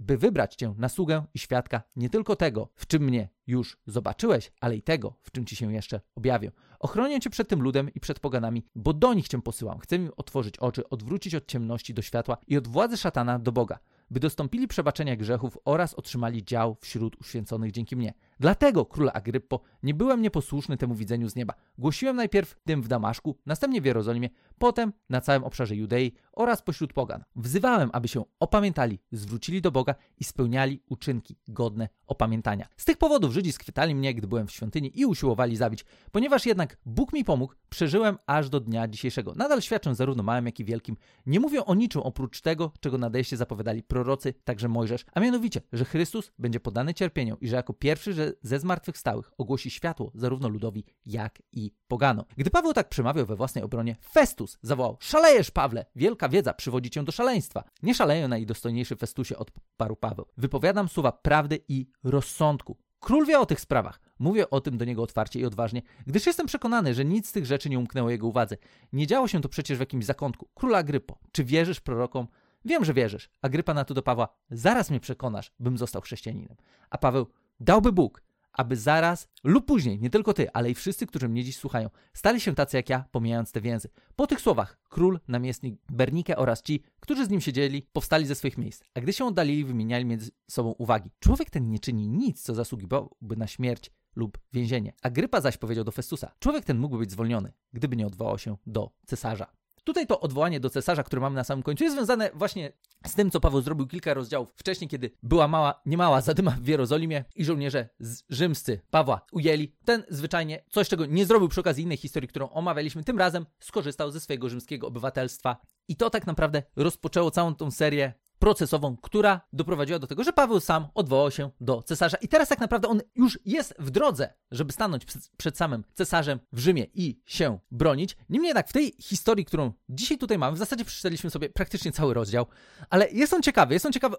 by 0.00 0.18
wybrać 0.18 0.54
cię 0.54 0.74
na 0.78 0.88
sługę 0.88 1.24
i 1.34 1.38
świadka 1.38 1.82
nie 1.96 2.10
tylko 2.10 2.36
tego, 2.36 2.68
w 2.74 2.86
czym 2.86 3.02
mnie 3.02 3.28
już 3.46 3.78
zobaczyłeś, 3.86 4.52
ale 4.60 4.76
i 4.76 4.82
tego, 4.82 5.14
w 5.22 5.30
czym 5.30 5.44
ci 5.44 5.56
się 5.56 5.72
jeszcze 5.72 6.00
objawię. 6.14 6.52
Ochronię 6.80 7.20
cię 7.20 7.30
przed 7.30 7.48
tym 7.48 7.62
ludem 7.62 7.90
i 7.94 8.00
przed 8.00 8.20
poganami, 8.20 8.64
bo 8.74 8.92
do 8.92 9.14
nich 9.14 9.28
cię 9.28 9.42
posyłam. 9.42 9.78
Chcę 9.78 9.96
im 9.96 10.10
otworzyć 10.16 10.58
oczy, 10.58 10.88
odwrócić 10.88 11.34
od 11.34 11.46
ciemności 11.46 11.94
do 11.94 12.02
światła 12.02 12.36
i 12.46 12.56
od 12.56 12.68
władzy 12.68 12.96
szatana 12.96 13.38
do 13.38 13.52
Boga, 13.52 13.78
by 14.10 14.20
dostąpili 14.20 14.68
przebaczenia 14.68 15.16
grzechów 15.16 15.58
oraz 15.64 15.94
otrzymali 15.94 16.44
dział 16.44 16.76
wśród 16.80 17.20
uświęconych 17.20 17.72
dzięki 17.72 17.96
mnie. 17.96 18.14
Dlatego, 18.42 18.84
króla 18.84 19.12
Agryppo, 19.12 19.60
nie 19.82 19.94
byłem 19.94 20.22
nieposłuszny 20.22 20.76
temu 20.76 20.94
widzeniu 20.94 21.28
z 21.28 21.36
nieba. 21.36 21.54
Głosiłem 21.78 22.16
najpierw 22.16 22.56
tym 22.64 22.82
w 22.82 22.88
Damaszku, 22.88 23.38
następnie 23.46 23.80
w 23.80 23.84
Jerozolimie, 23.84 24.28
potem 24.58 24.92
na 25.10 25.20
całym 25.20 25.44
obszarze 25.44 25.76
Judei 25.76 26.12
oraz 26.32 26.62
pośród 26.62 26.92
pogan. 26.92 27.24
Wzywałem, 27.36 27.90
aby 27.92 28.08
się 28.08 28.24
opamiętali, 28.40 28.98
zwrócili 29.12 29.60
do 29.62 29.70
Boga 29.70 29.94
i 30.18 30.24
spełniali 30.24 30.82
uczynki 30.88 31.36
godne 31.48 31.88
opamiętania. 32.06 32.68
Z 32.76 32.84
tych 32.84 32.96
powodów 32.96 33.32
Żydzi 33.32 33.52
schwytali 33.52 33.94
mnie, 33.94 34.14
gdy 34.14 34.26
byłem 34.26 34.46
w 34.46 34.52
świątyni 34.52 35.00
i 35.00 35.06
usiłowali 35.06 35.56
zabić. 35.56 35.84
Ponieważ 36.12 36.46
jednak 36.46 36.76
Bóg 36.86 37.12
mi 37.12 37.24
pomógł, 37.24 37.54
przeżyłem 37.68 38.18
aż 38.26 38.48
do 38.48 38.60
dnia 38.60 38.88
dzisiejszego. 38.88 39.34
Nadal 39.36 39.62
świadczę 39.62 39.94
zarówno 39.94 40.22
małym, 40.22 40.46
jak 40.46 40.60
i 40.60 40.64
wielkim. 40.64 40.96
Nie 41.26 41.40
mówię 41.40 41.64
o 41.64 41.74
niczym 41.74 42.02
oprócz 42.02 42.40
tego, 42.40 42.72
czego 42.80 42.98
nadejście 42.98 43.36
zapowiadali 43.36 43.82
prorocy, 43.82 44.34
także 44.44 44.68
Mojżesz, 44.68 45.04
a 45.12 45.20
mianowicie, 45.20 45.60
że 45.72 45.84
Chrystus 45.84 46.32
będzie 46.38 46.60
podany 46.60 46.94
cierpieniom 46.94 47.40
i 47.40 47.48
że 47.48 47.56
jako 47.56 47.72
pierwszy 47.72 48.12
że 48.12 48.31
ze 48.42 48.58
zmartwychwstałych 48.58 49.32
ogłosi 49.38 49.70
światło 49.70 50.10
zarówno 50.14 50.48
ludowi, 50.48 50.84
jak 51.06 51.42
i 51.52 51.72
pogano. 51.88 52.24
Gdy 52.36 52.50
Paweł 52.50 52.72
tak 52.72 52.88
przemawiał 52.88 53.26
we 53.26 53.36
własnej 53.36 53.64
obronie, 53.64 53.96
Festus 54.12 54.58
zawołał: 54.62 54.96
Szalejesz, 55.00 55.50
Pawle! 55.50 55.86
Wielka 55.96 56.28
wiedza 56.28 56.54
przywodzi 56.54 56.90
cię 56.90 57.02
do 57.02 57.12
szaleństwa. 57.12 57.64
Nie 57.82 57.94
szaleję, 57.94 58.28
najdostojniejszy 58.28 58.96
Festusie, 58.96 59.36
odparł 59.36 59.96
Paweł. 59.96 60.26
Wypowiadam 60.36 60.88
słowa 60.88 61.12
prawdy 61.12 61.64
i 61.68 61.86
rozsądku. 62.04 62.76
Król 63.00 63.26
wie 63.26 63.38
o 63.38 63.46
tych 63.46 63.60
sprawach. 63.60 64.00
Mówię 64.18 64.50
o 64.50 64.60
tym 64.60 64.78
do 64.78 64.84
niego 64.84 65.02
otwarcie 65.02 65.40
i 65.40 65.44
odważnie, 65.44 65.82
gdyż 66.06 66.26
jestem 66.26 66.46
przekonany, 66.46 66.94
że 66.94 67.04
nic 67.04 67.28
z 67.28 67.32
tych 67.32 67.46
rzeczy 67.46 67.70
nie 67.70 67.78
umknęło 67.78 68.10
jego 68.10 68.26
uwadze. 68.26 68.56
Nie 68.92 69.06
działo 69.06 69.28
się 69.28 69.40
to 69.40 69.48
przecież 69.48 69.78
w 69.78 69.80
jakimś 69.80 70.04
zakątku. 70.04 70.48
Króla 70.54 70.78
Agrypo, 70.78 71.18
czy 71.32 71.44
wierzysz 71.44 71.80
prorokom? 71.80 72.26
Wiem, 72.64 72.84
że 72.84 72.94
wierzysz. 72.94 73.30
Agrypa 73.42 73.74
na 73.74 73.84
to 73.84 73.94
do 73.94 74.02
Pawła, 74.02 74.28
zaraz 74.50 74.90
mnie 74.90 75.00
przekonasz, 75.00 75.52
bym 75.60 75.78
został 75.78 76.02
chrześcijaninem. 76.02 76.56
A 76.90 76.98
Paweł, 76.98 77.26
dałby 77.62 77.92
Bóg, 77.92 78.22
aby 78.52 78.76
zaraz 78.76 79.28
lub 79.44 79.66
później, 79.66 80.00
nie 80.00 80.10
tylko 80.10 80.34
ty, 80.34 80.52
ale 80.52 80.70
i 80.70 80.74
wszyscy, 80.74 81.06
którzy 81.06 81.28
mnie 81.28 81.44
dziś 81.44 81.56
słuchają, 81.56 81.90
stali 82.14 82.40
się 82.40 82.54
tacy 82.54 82.76
jak 82.76 82.90
ja, 82.90 83.04
pomijając 83.10 83.52
te 83.52 83.60
więzy. 83.60 83.88
Po 84.16 84.26
tych 84.26 84.40
słowach 84.40 84.78
król, 84.88 85.20
namiestnik 85.28 85.80
Bernike 85.92 86.36
oraz 86.36 86.62
ci, 86.62 86.82
którzy 87.00 87.26
z 87.26 87.30
nim 87.30 87.40
siedzieli, 87.40 87.86
powstali 87.92 88.26
ze 88.26 88.34
swoich 88.34 88.58
miejsc, 88.58 88.82
a 88.94 89.00
gdy 89.00 89.12
się 89.12 89.24
oddalili, 89.24 89.64
wymieniali 89.64 90.04
między 90.04 90.30
sobą 90.50 90.74
uwagi. 90.78 91.10
Człowiek 91.18 91.50
ten 91.50 91.70
nie 91.70 91.78
czyni 91.78 92.08
nic, 92.08 92.42
co 92.42 92.54
zasługiwałby 92.54 93.36
na 93.36 93.46
śmierć 93.46 93.90
lub 94.16 94.38
więzienie. 94.52 94.92
Agrypa 95.02 95.40
zaś 95.40 95.56
powiedział 95.56 95.84
do 95.84 95.92
Festusa: 95.92 96.34
Człowiek 96.38 96.64
ten 96.64 96.78
mógłby 96.78 96.98
być 96.98 97.10
zwolniony, 97.10 97.52
gdyby 97.72 97.96
nie 97.96 98.06
odwołał 98.06 98.38
się 98.38 98.56
do 98.66 98.90
cesarza. 99.06 99.61
Tutaj 99.84 100.06
to 100.06 100.20
odwołanie 100.20 100.60
do 100.60 100.70
cesarza, 100.70 101.02
które 101.02 101.20
mamy 101.20 101.36
na 101.36 101.44
samym 101.44 101.62
końcu, 101.62 101.84
jest 101.84 101.96
związane 101.96 102.30
właśnie 102.34 102.72
z 103.06 103.14
tym, 103.14 103.30
co 103.30 103.40
Paweł 103.40 103.60
zrobił 103.60 103.86
kilka 103.86 104.14
rozdziałów 104.14 104.52
wcześniej, 104.56 104.88
kiedy 104.88 105.10
była 105.22 105.48
mała, 105.48 105.80
niemała 105.86 106.20
zadyma 106.20 106.50
w 106.60 106.66
Jerozolimie 106.66 107.24
i 107.34 107.44
żołnierze 107.44 107.88
rzymscy 108.28 108.80
Pawła 108.90 109.26
ujęli. 109.32 109.76
Ten 109.84 110.04
zwyczajnie 110.08 110.64
coś, 110.70 110.88
czego 110.88 111.06
nie 111.06 111.26
zrobił 111.26 111.48
przy 111.48 111.60
okazji 111.60 111.84
innej 111.84 111.96
historii, 111.96 112.28
którą 112.28 112.48
omawialiśmy, 112.48 113.04
tym 113.04 113.18
razem 113.18 113.46
skorzystał 113.60 114.10
ze 114.10 114.20
swojego 114.20 114.48
rzymskiego 114.48 114.86
obywatelstwa. 114.86 115.56
I 115.88 115.96
to 115.96 116.10
tak 116.10 116.26
naprawdę 116.26 116.62
rozpoczęło 116.76 117.30
całą 117.30 117.54
tą 117.54 117.70
serię 117.70 118.12
procesową, 118.42 118.96
która 118.96 119.40
doprowadziła 119.52 119.98
do 119.98 120.06
tego, 120.06 120.24
że 120.24 120.32
Paweł 120.32 120.60
sam 120.60 120.88
odwołał 120.94 121.30
się 121.30 121.50
do 121.60 121.82
cesarza. 121.82 122.16
I 122.16 122.28
teraz 122.28 122.48
tak 122.48 122.60
naprawdę 122.60 122.88
on 122.88 123.00
już 123.16 123.38
jest 123.44 123.74
w 123.78 123.90
drodze, 123.90 124.34
żeby 124.50 124.72
stanąć 124.72 125.06
przed 125.36 125.56
samym 125.56 125.84
cesarzem 125.94 126.38
w 126.52 126.58
Rzymie 126.58 126.86
i 126.94 127.20
się 127.26 127.58
bronić. 127.70 128.16
Niemniej 128.28 128.48
jednak 128.48 128.68
w 128.68 128.72
tej 128.72 128.94
historii, 129.00 129.44
którą 129.44 129.72
dzisiaj 129.88 130.18
tutaj 130.18 130.38
mamy, 130.38 130.56
w 130.56 130.58
zasadzie 130.58 130.84
przeczytaliśmy 130.84 131.30
sobie 131.30 131.48
praktycznie 131.50 131.92
cały 131.92 132.14
rozdział, 132.14 132.46
ale 132.90 133.10
jest 133.10 133.32
on 133.32 133.42
ciekawy. 133.42 133.74
Jest 133.74 133.86
on 133.86 133.92
ciekawy 133.92 134.16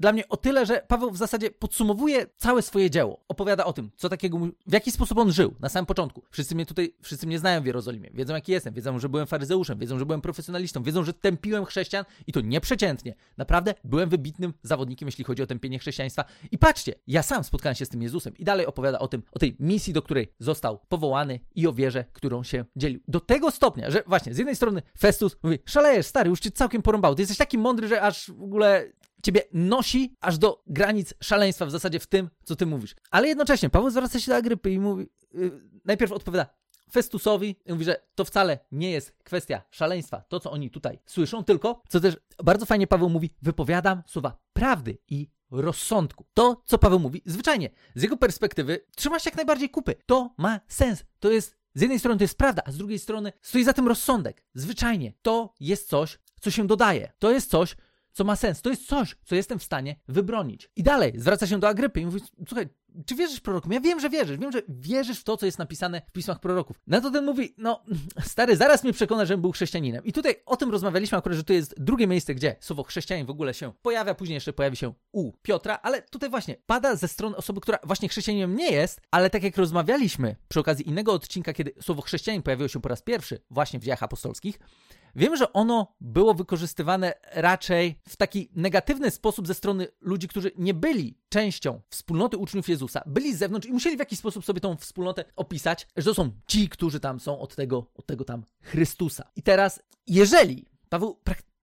dla 0.00 0.12
mnie 0.12 0.28
o 0.28 0.36
tyle, 0.36 0.66
że 0.66 0.82
Paweł 0.88 1.10
w 1.10 1.16
zasadzie 1.16 1.50
podsumowuje 1.50 2.26
całe 2.36 2.62
swoje 2.62 2.90
dzieło. 2.90 3.24
Opowiada 3.28 3.64
o 3.64 3.72
tym, 3.72 3.90
co 3.96 4.08
takiego, 4.08 4.38
w 4.66 4.72
jaki 4.72 4.92
sposób 4.92 5.18
on 5.18 5.32
żył 5.32 5.54
na 5.60 5.68
samym 5.68 5.86
początku. 5.86 6.22
Wszyscy 6.30 6.54
mnie 6.54 6.66
tutaj, 6.66 6.94
wszyscy 7.02 7.26
mnie 7.26 7.38
znają 7.38 7.62
w 7.62 7.66
Jerozolimie, 7.66 8.10
wiedzą 8.14 8.34
jaki 8.34 8.52
jestem, 8.52 8.74
wiedzą, 8.74 8.98
że 8.98 9.08
byłem 9.08 9.26
faryzeuszem, 9.26 9.78
wiedzą, 9.78 9.98
że 9.98 10.06
byłem 10.06 10.20
profesjonalistą, 10.20 10.82
wiedzą, 10.82 11.04
że 11.04 11.12
tępiłem 11.12 11.64
chrześcijan 11.64 12.04
i 12.26 12.32
to 12.32 12.40
nieprzeciętnie. 12.40 13.14
Naprawdę 13.36 13.74
byłem 13.84 14.08
wybitnym 14.08 14.52
zawodnikiem, 14.62 15.08
jeśli 15.08 15.24
chodzi 15.24 15.42
o 15.42 15.46
tępienie 15.46 15.78
chrześcijaństwa. 15.78 16.24
I 16.50 16.58
patrzcie, 16.58 16.94
ja 17.06 17.22
sam 17.22 17.44
spotkałem 17.44 17.74
się 17.74 17.86
z 17.86 17.88
tym 17.88 18.02
Jezusem 18.02 18.36
i 18.36 18.44
dalej 18.44 18.66
opowiada 18.66 18.98
o 18.98 19.08
tym, 19.08 19.22
o 19.32 19.38
tej 19.38 19.56
misji, 19.60 19.92
do 19.92 20.02
której 20.02 20.32
został 20.38 20.78
powołany 20.88 21.40
i 21.54 21.66
o 21.66 21.72
wierze, 21.72 22.04
którą 22.12 22.42
się 22.42 22.64
dzielił. 22.76 23.00
Do 23.08 23.20
tego 23.20 23.50
stopnia, 23.50 23.90
że 23.90 24.02
właśnie 24.06 24.34
z 24.34 24.38
jednej 24.38 24.56
strony 24.56 24.82
Festus 24.98 25.36
mówi, 25.42 25.58
szalejesz 25.64 26.06
stary, 26.06 26.30
już 26.30 26.40
cię 26.40 26.50
całkiem 26.50 26.82
porąbał, 26.82 27.14
ty 27.14 27.22
jesteś 27.22 27.38
taki 27.38 27.58
mądry, 27.58 27.88
że 27.88 28.02
aż 28.02 28.30
w 28.30 28.42
ogóle 28.42 28.92
ciebie 29.26 29.42
nosi 29.52 30.16
aż 30.20 30.38
do 30.38 30.62
granic 30.66 31.14
szaleństwa 31.20 31.66
w 31.66 31.70
zasadzie 31.70 32.00
w 32.00 32.06
tym, 32.06 32.30
co 32.44 32.56
ty 32.56 32.66
mówisz. 32.66 32.94
Ale 33.10 33.28
jednocześnie 33.28 33.70
Paweł 33.70 33.90
zwraca 33.90 34.20
się 34.20 34.30
do 34.30 34.36
Agrypy 34.36 34.70
i 34.70 34.78
mówi, 34.78 35.06
yy, 35.34 35.60
najpierw 35.84 36.12
odpowiada 36.12 36.46
Festusowi 36.92 37.56
i 37.66 37.72
mówi, 37.72 37.84
że 37.84 37.96
to 38.14 38.24
wcale 38.24 38.58
nie 38.72 38.90
jest 38.90 39.12
kwestia 39.24 39.62
szaleństwa, 39.70 40.20
to 40.28 40.40
co 40.40 40.50
oni 40.50 40.70
tutaj 40.70 40.98
słyszą, 41.06 41.44
tylko, 41.44 41.82
co 41.88 42.00
też 42.00 42.16
bardzo 42.44 42.66
fajnie 42.66 42.86
Paweł 42.86 43.08
mówi, 43.08 43.30
wypowiadam 43.42 44.02
słowa 44.06 44.38
prawdy 44.52 44.98
i 45.08 45.28
rozsądku. 45.50 46.26
To, 46.34 46.62
co 46.64 46.78
Paweł 46.78 46.98
mówi, 46.98 47.22
zwyczajnie, 47.26 47.70
z 47.94 48.02
jego 48.02 48.16
perspektywy 48.16 48.80
trzyma 48.96 49.18
się 49.18 49.30
jak 49.30 49.36
najbardziej 49.36 49.70
kupy. 49.70 49.94
To 50.06 50.34
ma 50.38 50.60
sens. 50.68 51.04
To 51.20 51.30
jest, 51.30 51.56
z 51.74 51.80
jednej 51.80 51.98
strony 51.98 52.18
to 52.18 52.24
jest 52.24 52.38
prawda, 52.38 52.62
a 52.66 52.72
z 52.72 52.76
drugiej 52.76 52.98
strony 52.98 53.32
stoi 53.42 53.64
za 53.64 53.72
tym 53.72 53.88
rozsądek. 53.88 54.44
Zwyczajnie. 54.54 55.12
To 55.22 55.54
jest 55.60 55.88
coś, 55.88 56.18
co 56.40 56.50
się 56.50 56.66
dodaje. 56.66 57.12
To 57.18 57.30
jest 57.30 57.50
coś, 57.50 57.76
co 58.16 58.24
ma 58.24 58.36
sens. 58.36 58.62
To 58.62 58.70
jest 58.70 58.86
coś, 58.86 59.16
co 59.24 59.34
jestem 59.34 59.58
w 59.58 59.62
stanie 59.62 59.96
wybronić. 60.08 60.70
I 60.76 60.82
dalej 60.82 61.12
zwraca 61.16 61.46
się 61.46 61.60
do 61.60 61.68
Agrypy 61.68 62.00
i 62.00 62.06
mówi: 62.06 62.20
Słuchaj, 62.48 62.68
czy 63.06 63.14
wierzysz 63.14 63.40
prorokom? 63.40 63.72
Ja 63.72 63.80
wiem, 63.80 64.00
że 64.00 64.10
wierzysz. 64.10 64.38
Wiem, 64.38 64.52
że 64.52 64.62
wierzysz 64.68 65.20
w 65.20 65.24
to, 65.24 65.36
co 65.36 65.46
jest 65.46 65.58
napisane 65.58 66.02
w 66.08 66.12
pismach 66.12 66.40
proroków. 66.40 66.80
Na 66.86 67.00
to 67.00 67.10
ten 67.10 67.24
mówi: 67.24 67.54
No, 67.58 67.84
stary, 68.32 68.56
zaraz 68.56 68.84
mnie 68.84 68.92
przekona, 68.92 69.24
żebym 69.24 69.40
był 69.40 69.52
chrześcijaninem. 69.52 70.04
I 70.04 70.12
tutaj 70.12 70.34
o 70.46 70.56
tym 70.56 70.70
rozmawialiśmy 70.70 71.18
akurat, 71.18 71.36
że 71.36 71.44
to 71.44 71.52
jest 71.52 71.74
drugie 71.78 72.06
miejsce, 72.06 72.34
gdzie 72.34 72.56
słowo 72.60 72.82
chrześcijanin 72.82 73.26
w 73.26 73.30
ogóle 73.30 73.54
się 73.54 73.72
pojawia. 73.82 74.14
Później 74.14 74.34
jeszcze 74.34 74.52
pojawi 74.52 74.76
się 74.76 74.92
u 75.12 75.32
Piotra, 75.42 75.78
ale 75.82 76.02
tutaj 76.02 76.30
właśnie 76.30 76.56
pada 76.66 76.96
ze 76.96 77.08
strony 77.08 77.36
osoby, 77.36 77.60
która 77.60 77.78
właśnie 77.84 78.08
chrześcijaninem 78.08 78.56
nie 78.56 78.72
jest, 78.72 79.00
ale 79.10 79.30
tak 79.30 79.42
jak 79.42 79.56
rozmawialiśmy 79.56 80.36
przy 80.48 80.60
okazji 80.60 80.88
innego 80.88 81.12
odcinka, 81.12 81.52
kiedy 81.52 81.72
słowo 81.80 82.02
chrześcijanin 82.02 82.42
pojawiło 82.42 82.68
się 82.68 82.80
po 82.80 82.88
raz 82.88 83.02
pierwszy 83.02 83.40
właśnie 83.50 83.80
w 83.80 83.82
dziejach 83.82 84.02
apostolskich, 84.02 84.58
Wiem, 85.16 85.36
że 85.36 85.52
ono 85.52 85.94
było 86.00 86.34
wykorzystywane 86.34 87.14
raczej 87.32 88.00
w 88.08 88.16
taki 88.16 88.50
negatywny 88.54 89.10
sposób 89.10 89.46
ze 89.46 89.54
strony 89.54 89.88
ludzi, 90.00 90.28
którzy 90.28 90.50
nie 90.56 90.74
byli 90.74 91.18
częścią 91.28 91.80
wspólnoty 91.88 92.36
uczniów 92.36 92.68
Jezusa, 92.68 93.02
byli 93.06 93.34
z 93.34 93.38
zewnątrz 93.38 93.68
i 93.68 93.72
musieli 93.72 93.96
w 93.96 93.98
jakiś 93.98 94.18
sposób 94.18 94.44
sobie 94.44 94.60
tą 94.60 94.76
wspólnotę 94.76 95.24
opisać, 95.36 95.88
że 95.96 96.04
to 96.04 96.14
są 96.14 96.30
ci, 96.46 96.68
którzy 96.68 97.00
tam 97.00 97.20
są 97.20 97.38
od 97.38 97.54
tego, 97.54 97.86
od 97.94 98.06
tego 98.06 98.24
tam 98.24 98.44
Chrystusa. 98.62 99.30
I 99.36 99.42
teraz, 99.42 99.82
jeżeli 100.06 100.66
Paweł 100.88 101.20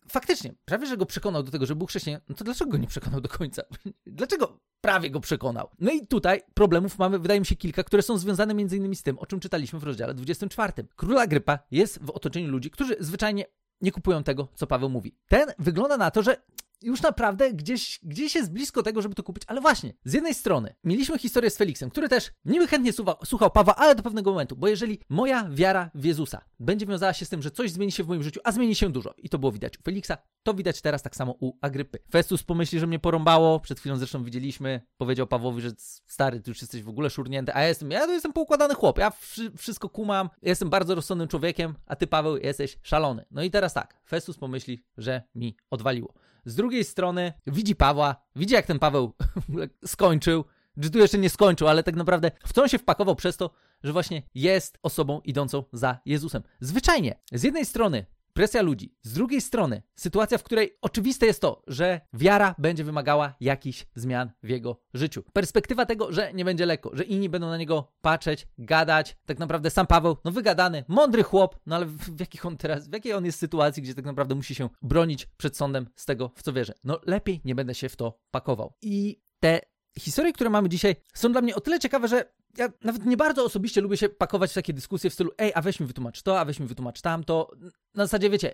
faktycznie, 0.08 0.54
prawie 0.66 0.88
że 0.88 0.98
go 0.98 1.06
przekonał 1.06 1.44
do 1.44 1.52
tego, 1.52 1.66
że 1.66 1.76
był 1.76 1.88
chrześcijanin, 1.88 2.26
no 2.30 2.36
to 2.36 2.44
dlaczego 2.44 2.72
go 2.72 2.78
nie 2.78 2.88
przekonał 2.88 3.22
do 3.22 3.30
końca? 3.30 3.62
dlaczego 4.06 4.60
prawie 4.82 5.10
go 5.10 5.20
przekonał? 5.20 5.70
No 5.80 5.92
i 5.92 6.08
tutaj 6.08 6.42
problemów 6.54 7.00
mamy, 7.00 7.20
wydaje 7.20 7.40
mi 7.40 7.46
się, 7.46 7.56
kilka, 7.56 7.84
które 7.84 8.04
są 8.04 8.18
związane 8.18 8.54
między 8.54 8.78
innymi 8.78 8.96
z 8.96 9.04
tym, 9.04 9.20
o 9.20 9.26
czym 9.26 9.40
czytaliśmy 9.40 9.80
w 9.80 9.84
rozdziale 9.84 10.14
24. 10.14 10.74
Króla 10.96 11.28
Grypa 11.28 11.60
jest 11.72 12.04
w 12.04 12.10
otoczeniu 12.10 12.48
ludzi, 12.48 12.72
którzy 12.72 12.96
zwyczajnie 13.00 13.46
nie 13.82 13.92
kupują 13.92 14.24
tego, 14.24 14.48
co 14.56 14.68
Paweł 14.68 14.90
mówi. 14.90 15.16
Ten 15.28 15.50
wygląda 15.60 15.98
na 15.98 16.12
to, 16.12 16.24
że 16.24 16.42
już 16.84 17.02
naprawdę 17.02 17.54
gdzieś, 17.54 18.00
gdzieś 18.04 18.36
jest 18.36 18.52
blisko 18.52 18.84
tego, 18.84 19.02
żeby 19.02 19.16
to 19.16 19.24
kupić. 19.24 19.44
Ale 19.48 19.62
właśnie, 19.62 19.94
z 20.06 20.14
jednej 20.14 20.34
strony 20.34 20.76
mieliśmy 20.84 21.20
historię 21.20 21.50
z 21.50 21.58
Feliksem, 21.58 21.90
który 21.90 22.10
też 22.10 22.32
niby 22.46 22.68
chętnie 22.68 22.94
słuchał, 22.94 23.16
słuchał 23.26 23.52
Pawła, 23.52 23.76
ale 23.76 23.96
do 23.96 24.04
pewnego 24.04 24.32
momentu, 24.32 24.56
bo 24.56 24.68
jeżeli 24.68 25.00
moja 25.10 25.50
wiara 25.50 25.92
w 25.96 26.06
Jezusa 26.06 26.42
będzie 26.60 26.86
wiązała 26.86 27.14
się 27.14 27.26
z 27.26 27.30
tym, 27.30 27.42
że 27.42 27.52
coś 27.52 27.72
zmieni 27.72 27.92
się 27.92 28.04
w 28.04 28.08
moim 28.08 28.24
życiu, 28.24 28.40
a 28.44 28.52
zmieni 28.52 28.76
się 28.76 28.90
dużo, 28.90 29.14
i 29.18 29.30
to 29.30 29.40
było 29.40 29.52
widać 29.52 29.80
u 29.80 29.82
Feliksa, 29.82 30.18
to 30.44 30.54
widać 30.54 30.82
teraz 30.82 31.02
tak 31.02 31.16
samo 31.16 31.36
u 31.40 31.54
Agrypy. 31.62 32.00
Festus 32.12 32.44
pomyśli, 32.44 32.80
że 32.80 32.88
mnie 32.88 33.00
porąbało, 33.00 33.60
przed 33.60 33.80
chwilą 33.80 33.98
zresztą 33.98 34.24
widzieliśmy, 34.24 34.82
powiedział 34.98 35.28
Pawłowi, 35.28 35.62
że 35.62 35.72
stary, 36.08 36.42
ty 36.42 36.52
już 36.52 36.62
jesteś 36.62 36.84
w 36.84 36.90
ogóle 36.90 37.10
szurnięty, 37.10 37.56
a 37.56 37.62
ja 37.62 37.68
jestem, 37.68 37.92
ja 37.92 38.06
to 38.06 38.14
jestem 38.14 38.34
poukładany 38.34 38.74
chłop, 38.74 38.98
ja 38.98 39.12
wszystko 39.58 39.90
kumam, 39.90 40.30
jestem 40.42 40.70
bardzo 40.70 40.96
rozsądnym 40.96 41.28
człowiekiem, 41.28 41.76
a 41.86 41.96
ty 41.96 42.08
Paweł 42.08 42.38
jesteś 42.38 42.78
szalony. 42.84 43.26
No 43.32 43.44
i 43.44 43.52
teraz 43.52 43.74
tak, 43.74 44.02
Festus 44.08 44.38
pomyśli, 44.38 44.86
że 44.98 45.24
mi 45.36 45.58
odwaliło. 45.70 46.14
Z 46.46 46.56
drugiej 46.56 46.84
strony 46.84 47.34
widzi 47.48 47.76
Pawła, 47.76 48.16
widzi 48.36 48.54
jak 48.54 48.66
ten 48.66 48.80
Paweł 48.80 49.14
skończył, 49.86 50.46
że 50.78 50.90
tu 50.90 51.00
jeszcze 51.00 51.18
nie 51.18 51.30
skończył, 51.30 51.68
ale 51.68 51.84
tak 51.84 51.96
naprawdę 51.96 52.32
w 52.46 52.54
co 52.54 52.62
on 52.62 52.70
się 52.70 52.78
wpakował 52.78 53.16
przez 53.16 53.38
to, 53.38 53.50
że 53.84 53.94
właśnie 53.94 54.22
jest 54.36 54.78
osobą 54.84 55.22
idącą 55.22 55.64
za 55.74 56.00
Jezusem. 56.06 56.44
Zwyczajnie, 56.60 57.16
z 57.32 57.44
jednej 57.44 57.66
strony 57.66 58.06
presja 58.34 58.62
ludzi. 58.62 58.96
Z 59.02 59.14
drugiej 59.14 59.42
strony, 59.42 59.82
sytuacja, 59.96 60.38
w 60.38 60.44
której 60.44 60.78
oczywiste 60.82 61.26
jest 61.26 61.42
to, 61.42 61.64
że 61.68 62.02
wiara 62.14 62.56
będzie 62.58 62.84
wymagała 62.84 63.36
jakichś 63.40 63.86
zmian 63.96 64.32
w 64.44 64.50
jego 64.50 64.82
życiu. 64.94 65.24
Perspektywa 65.34 65.86
tego, 65.86 66.12
że 66.12 66.34
nie 66.34 66.46
będzie 66.46 66.66
lekko, 66.66 66.92
że 66.94 67.04
inni 67.04 67.30
będą 67.30 67.48
na 67.48 67.58
niego 67.58 67.94
patrzeć, 68.02 68.48
gadać. 68.58 69.18
Tak 69.26 69.40
naprawdę 69.40 69.70
sam 69.70 69.88
Paweł, 69.88 70.18
no 70.26 70.32
wygadany, 70.32 70.84
mądry 70.88 71.24
chłop, 71.24 71.60
no 71.66 71.76
ale 71.76 71.86
w, 71.86 71.98
w 71.98 72.20
jakich 72.20 72.46
on 72.46 72.58
teraz, 72.58 72.90
w 72.90 72.94
jakiej 72.94 73.14
on 73.14 73.26
jest 73.26 73.40
sytuacji, 73.40 73.84
gdzie 73.84 73.94
tak 73.94 74.06
naprawdę 74.06 74.36
musi 74.36 74.56
się 74.56 74.70
bronić 74.82 75.26
przed 75.38 75.58
sądem 75.58 75.88
z 75.96 76.06
tego, 76.06 76.32
w 76.36 76.44
co 76.44 76.54
wierzy. 76.54 76.74
No 76.84 77.00
lepiej 77.06 77.42
nie 77.46 77.56
będę 77.56 77.76
się 77.76 77.90
w 77.90 77.96
to 77.96 78.20
pakował. 78.32 78.74
I 78.82 79.22
te 79.40 79.60
historie, 80.00 80.34
które 80.34 80.50
mamy 80.50 80.70
dzisiaj, 80.70 80.96
są 81.14 81.32
dla 81.32 81.42
mnie 81.42 81.56
o 81.56 81.62
tyle 81.62 81.80
ciekawe, 81.80 82.08
że 82.08 82.34
ja 82.58 82.70
nawet 82.84 83.06
nie 83.06 83.18
bardzo 83.18 83.46
osobiście 83.46 83.82
lubię 83.82 83.98
się 83.98 84.10
pakować 84.10 84.52
w 84.52 84.54
takie 84.54 84.74
dyskusje 84.74 85.10
w 85.10 85.14
stylu 85.14 85.32
ej, 85.38 85.52
a 85.56 85.62
weź 85.62 85.80
mi 85.80 85.88
wytłumacz 85.88 86.22
to, 86.22 86.40
a 86.40 86.46
weź 86.46 86.60
mi 86.60 86.68
wytłumacz 86.68 87.02
tamto. 87.02 87.52
Na 87.96 88.06
zasadzie, 88.06 88.30
wiecie, 88.30 88.54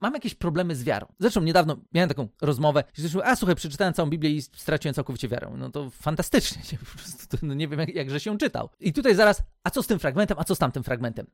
mam 0.00 0.14
jakieś 0.14 0.34
problemy 0.34 0.76
z 0.76 0.84
wiarą. 0.84 1.06
Zresztą 1.20 1.40
niedawno 1.40 1.76
miałem 1.92 2.08
taką 2.08 2.28
rozmowę, 2.40 2.84
że 2.94 3.26
a 3.26 3.36
słuchaj, 3.36 3.56
przeczytałem 3.56 3.94
całą 3.94 4.10
Biblię 4.10 4.30
i 4.30 4.42
straciłem 4.42 4.94
całkowicie 4.94 5.28
wiarę. 5.28 5.52
No 5.56 5.70
to 5.70 5.90
fantastycznie, 5.90 6.62
nie, 6.72 6.78
po 6.78 6.84
prostu, 6.84 7.46
no 7.46 7.54
nie 7.54 7.68
wiem 7.68 7.80
jak, 7.80 7.94
jakże 7.94 8.20
się 8.20 8.38
czytał. 8.38 8.68
I 8.80 8.92
tutaj 8.92 9.14
zaraz, 9.14 9.42
a 9.64 9.70
co 9.70 9.82
z 9.82 9.86
tym 9.86 9.98
fragmentem, 9.98 10.38
a 10.38 10.44
co 10.44 10.54
z 10.54 10.58
tamtym 10.58 10.82
fragmentem? 10.82 11.26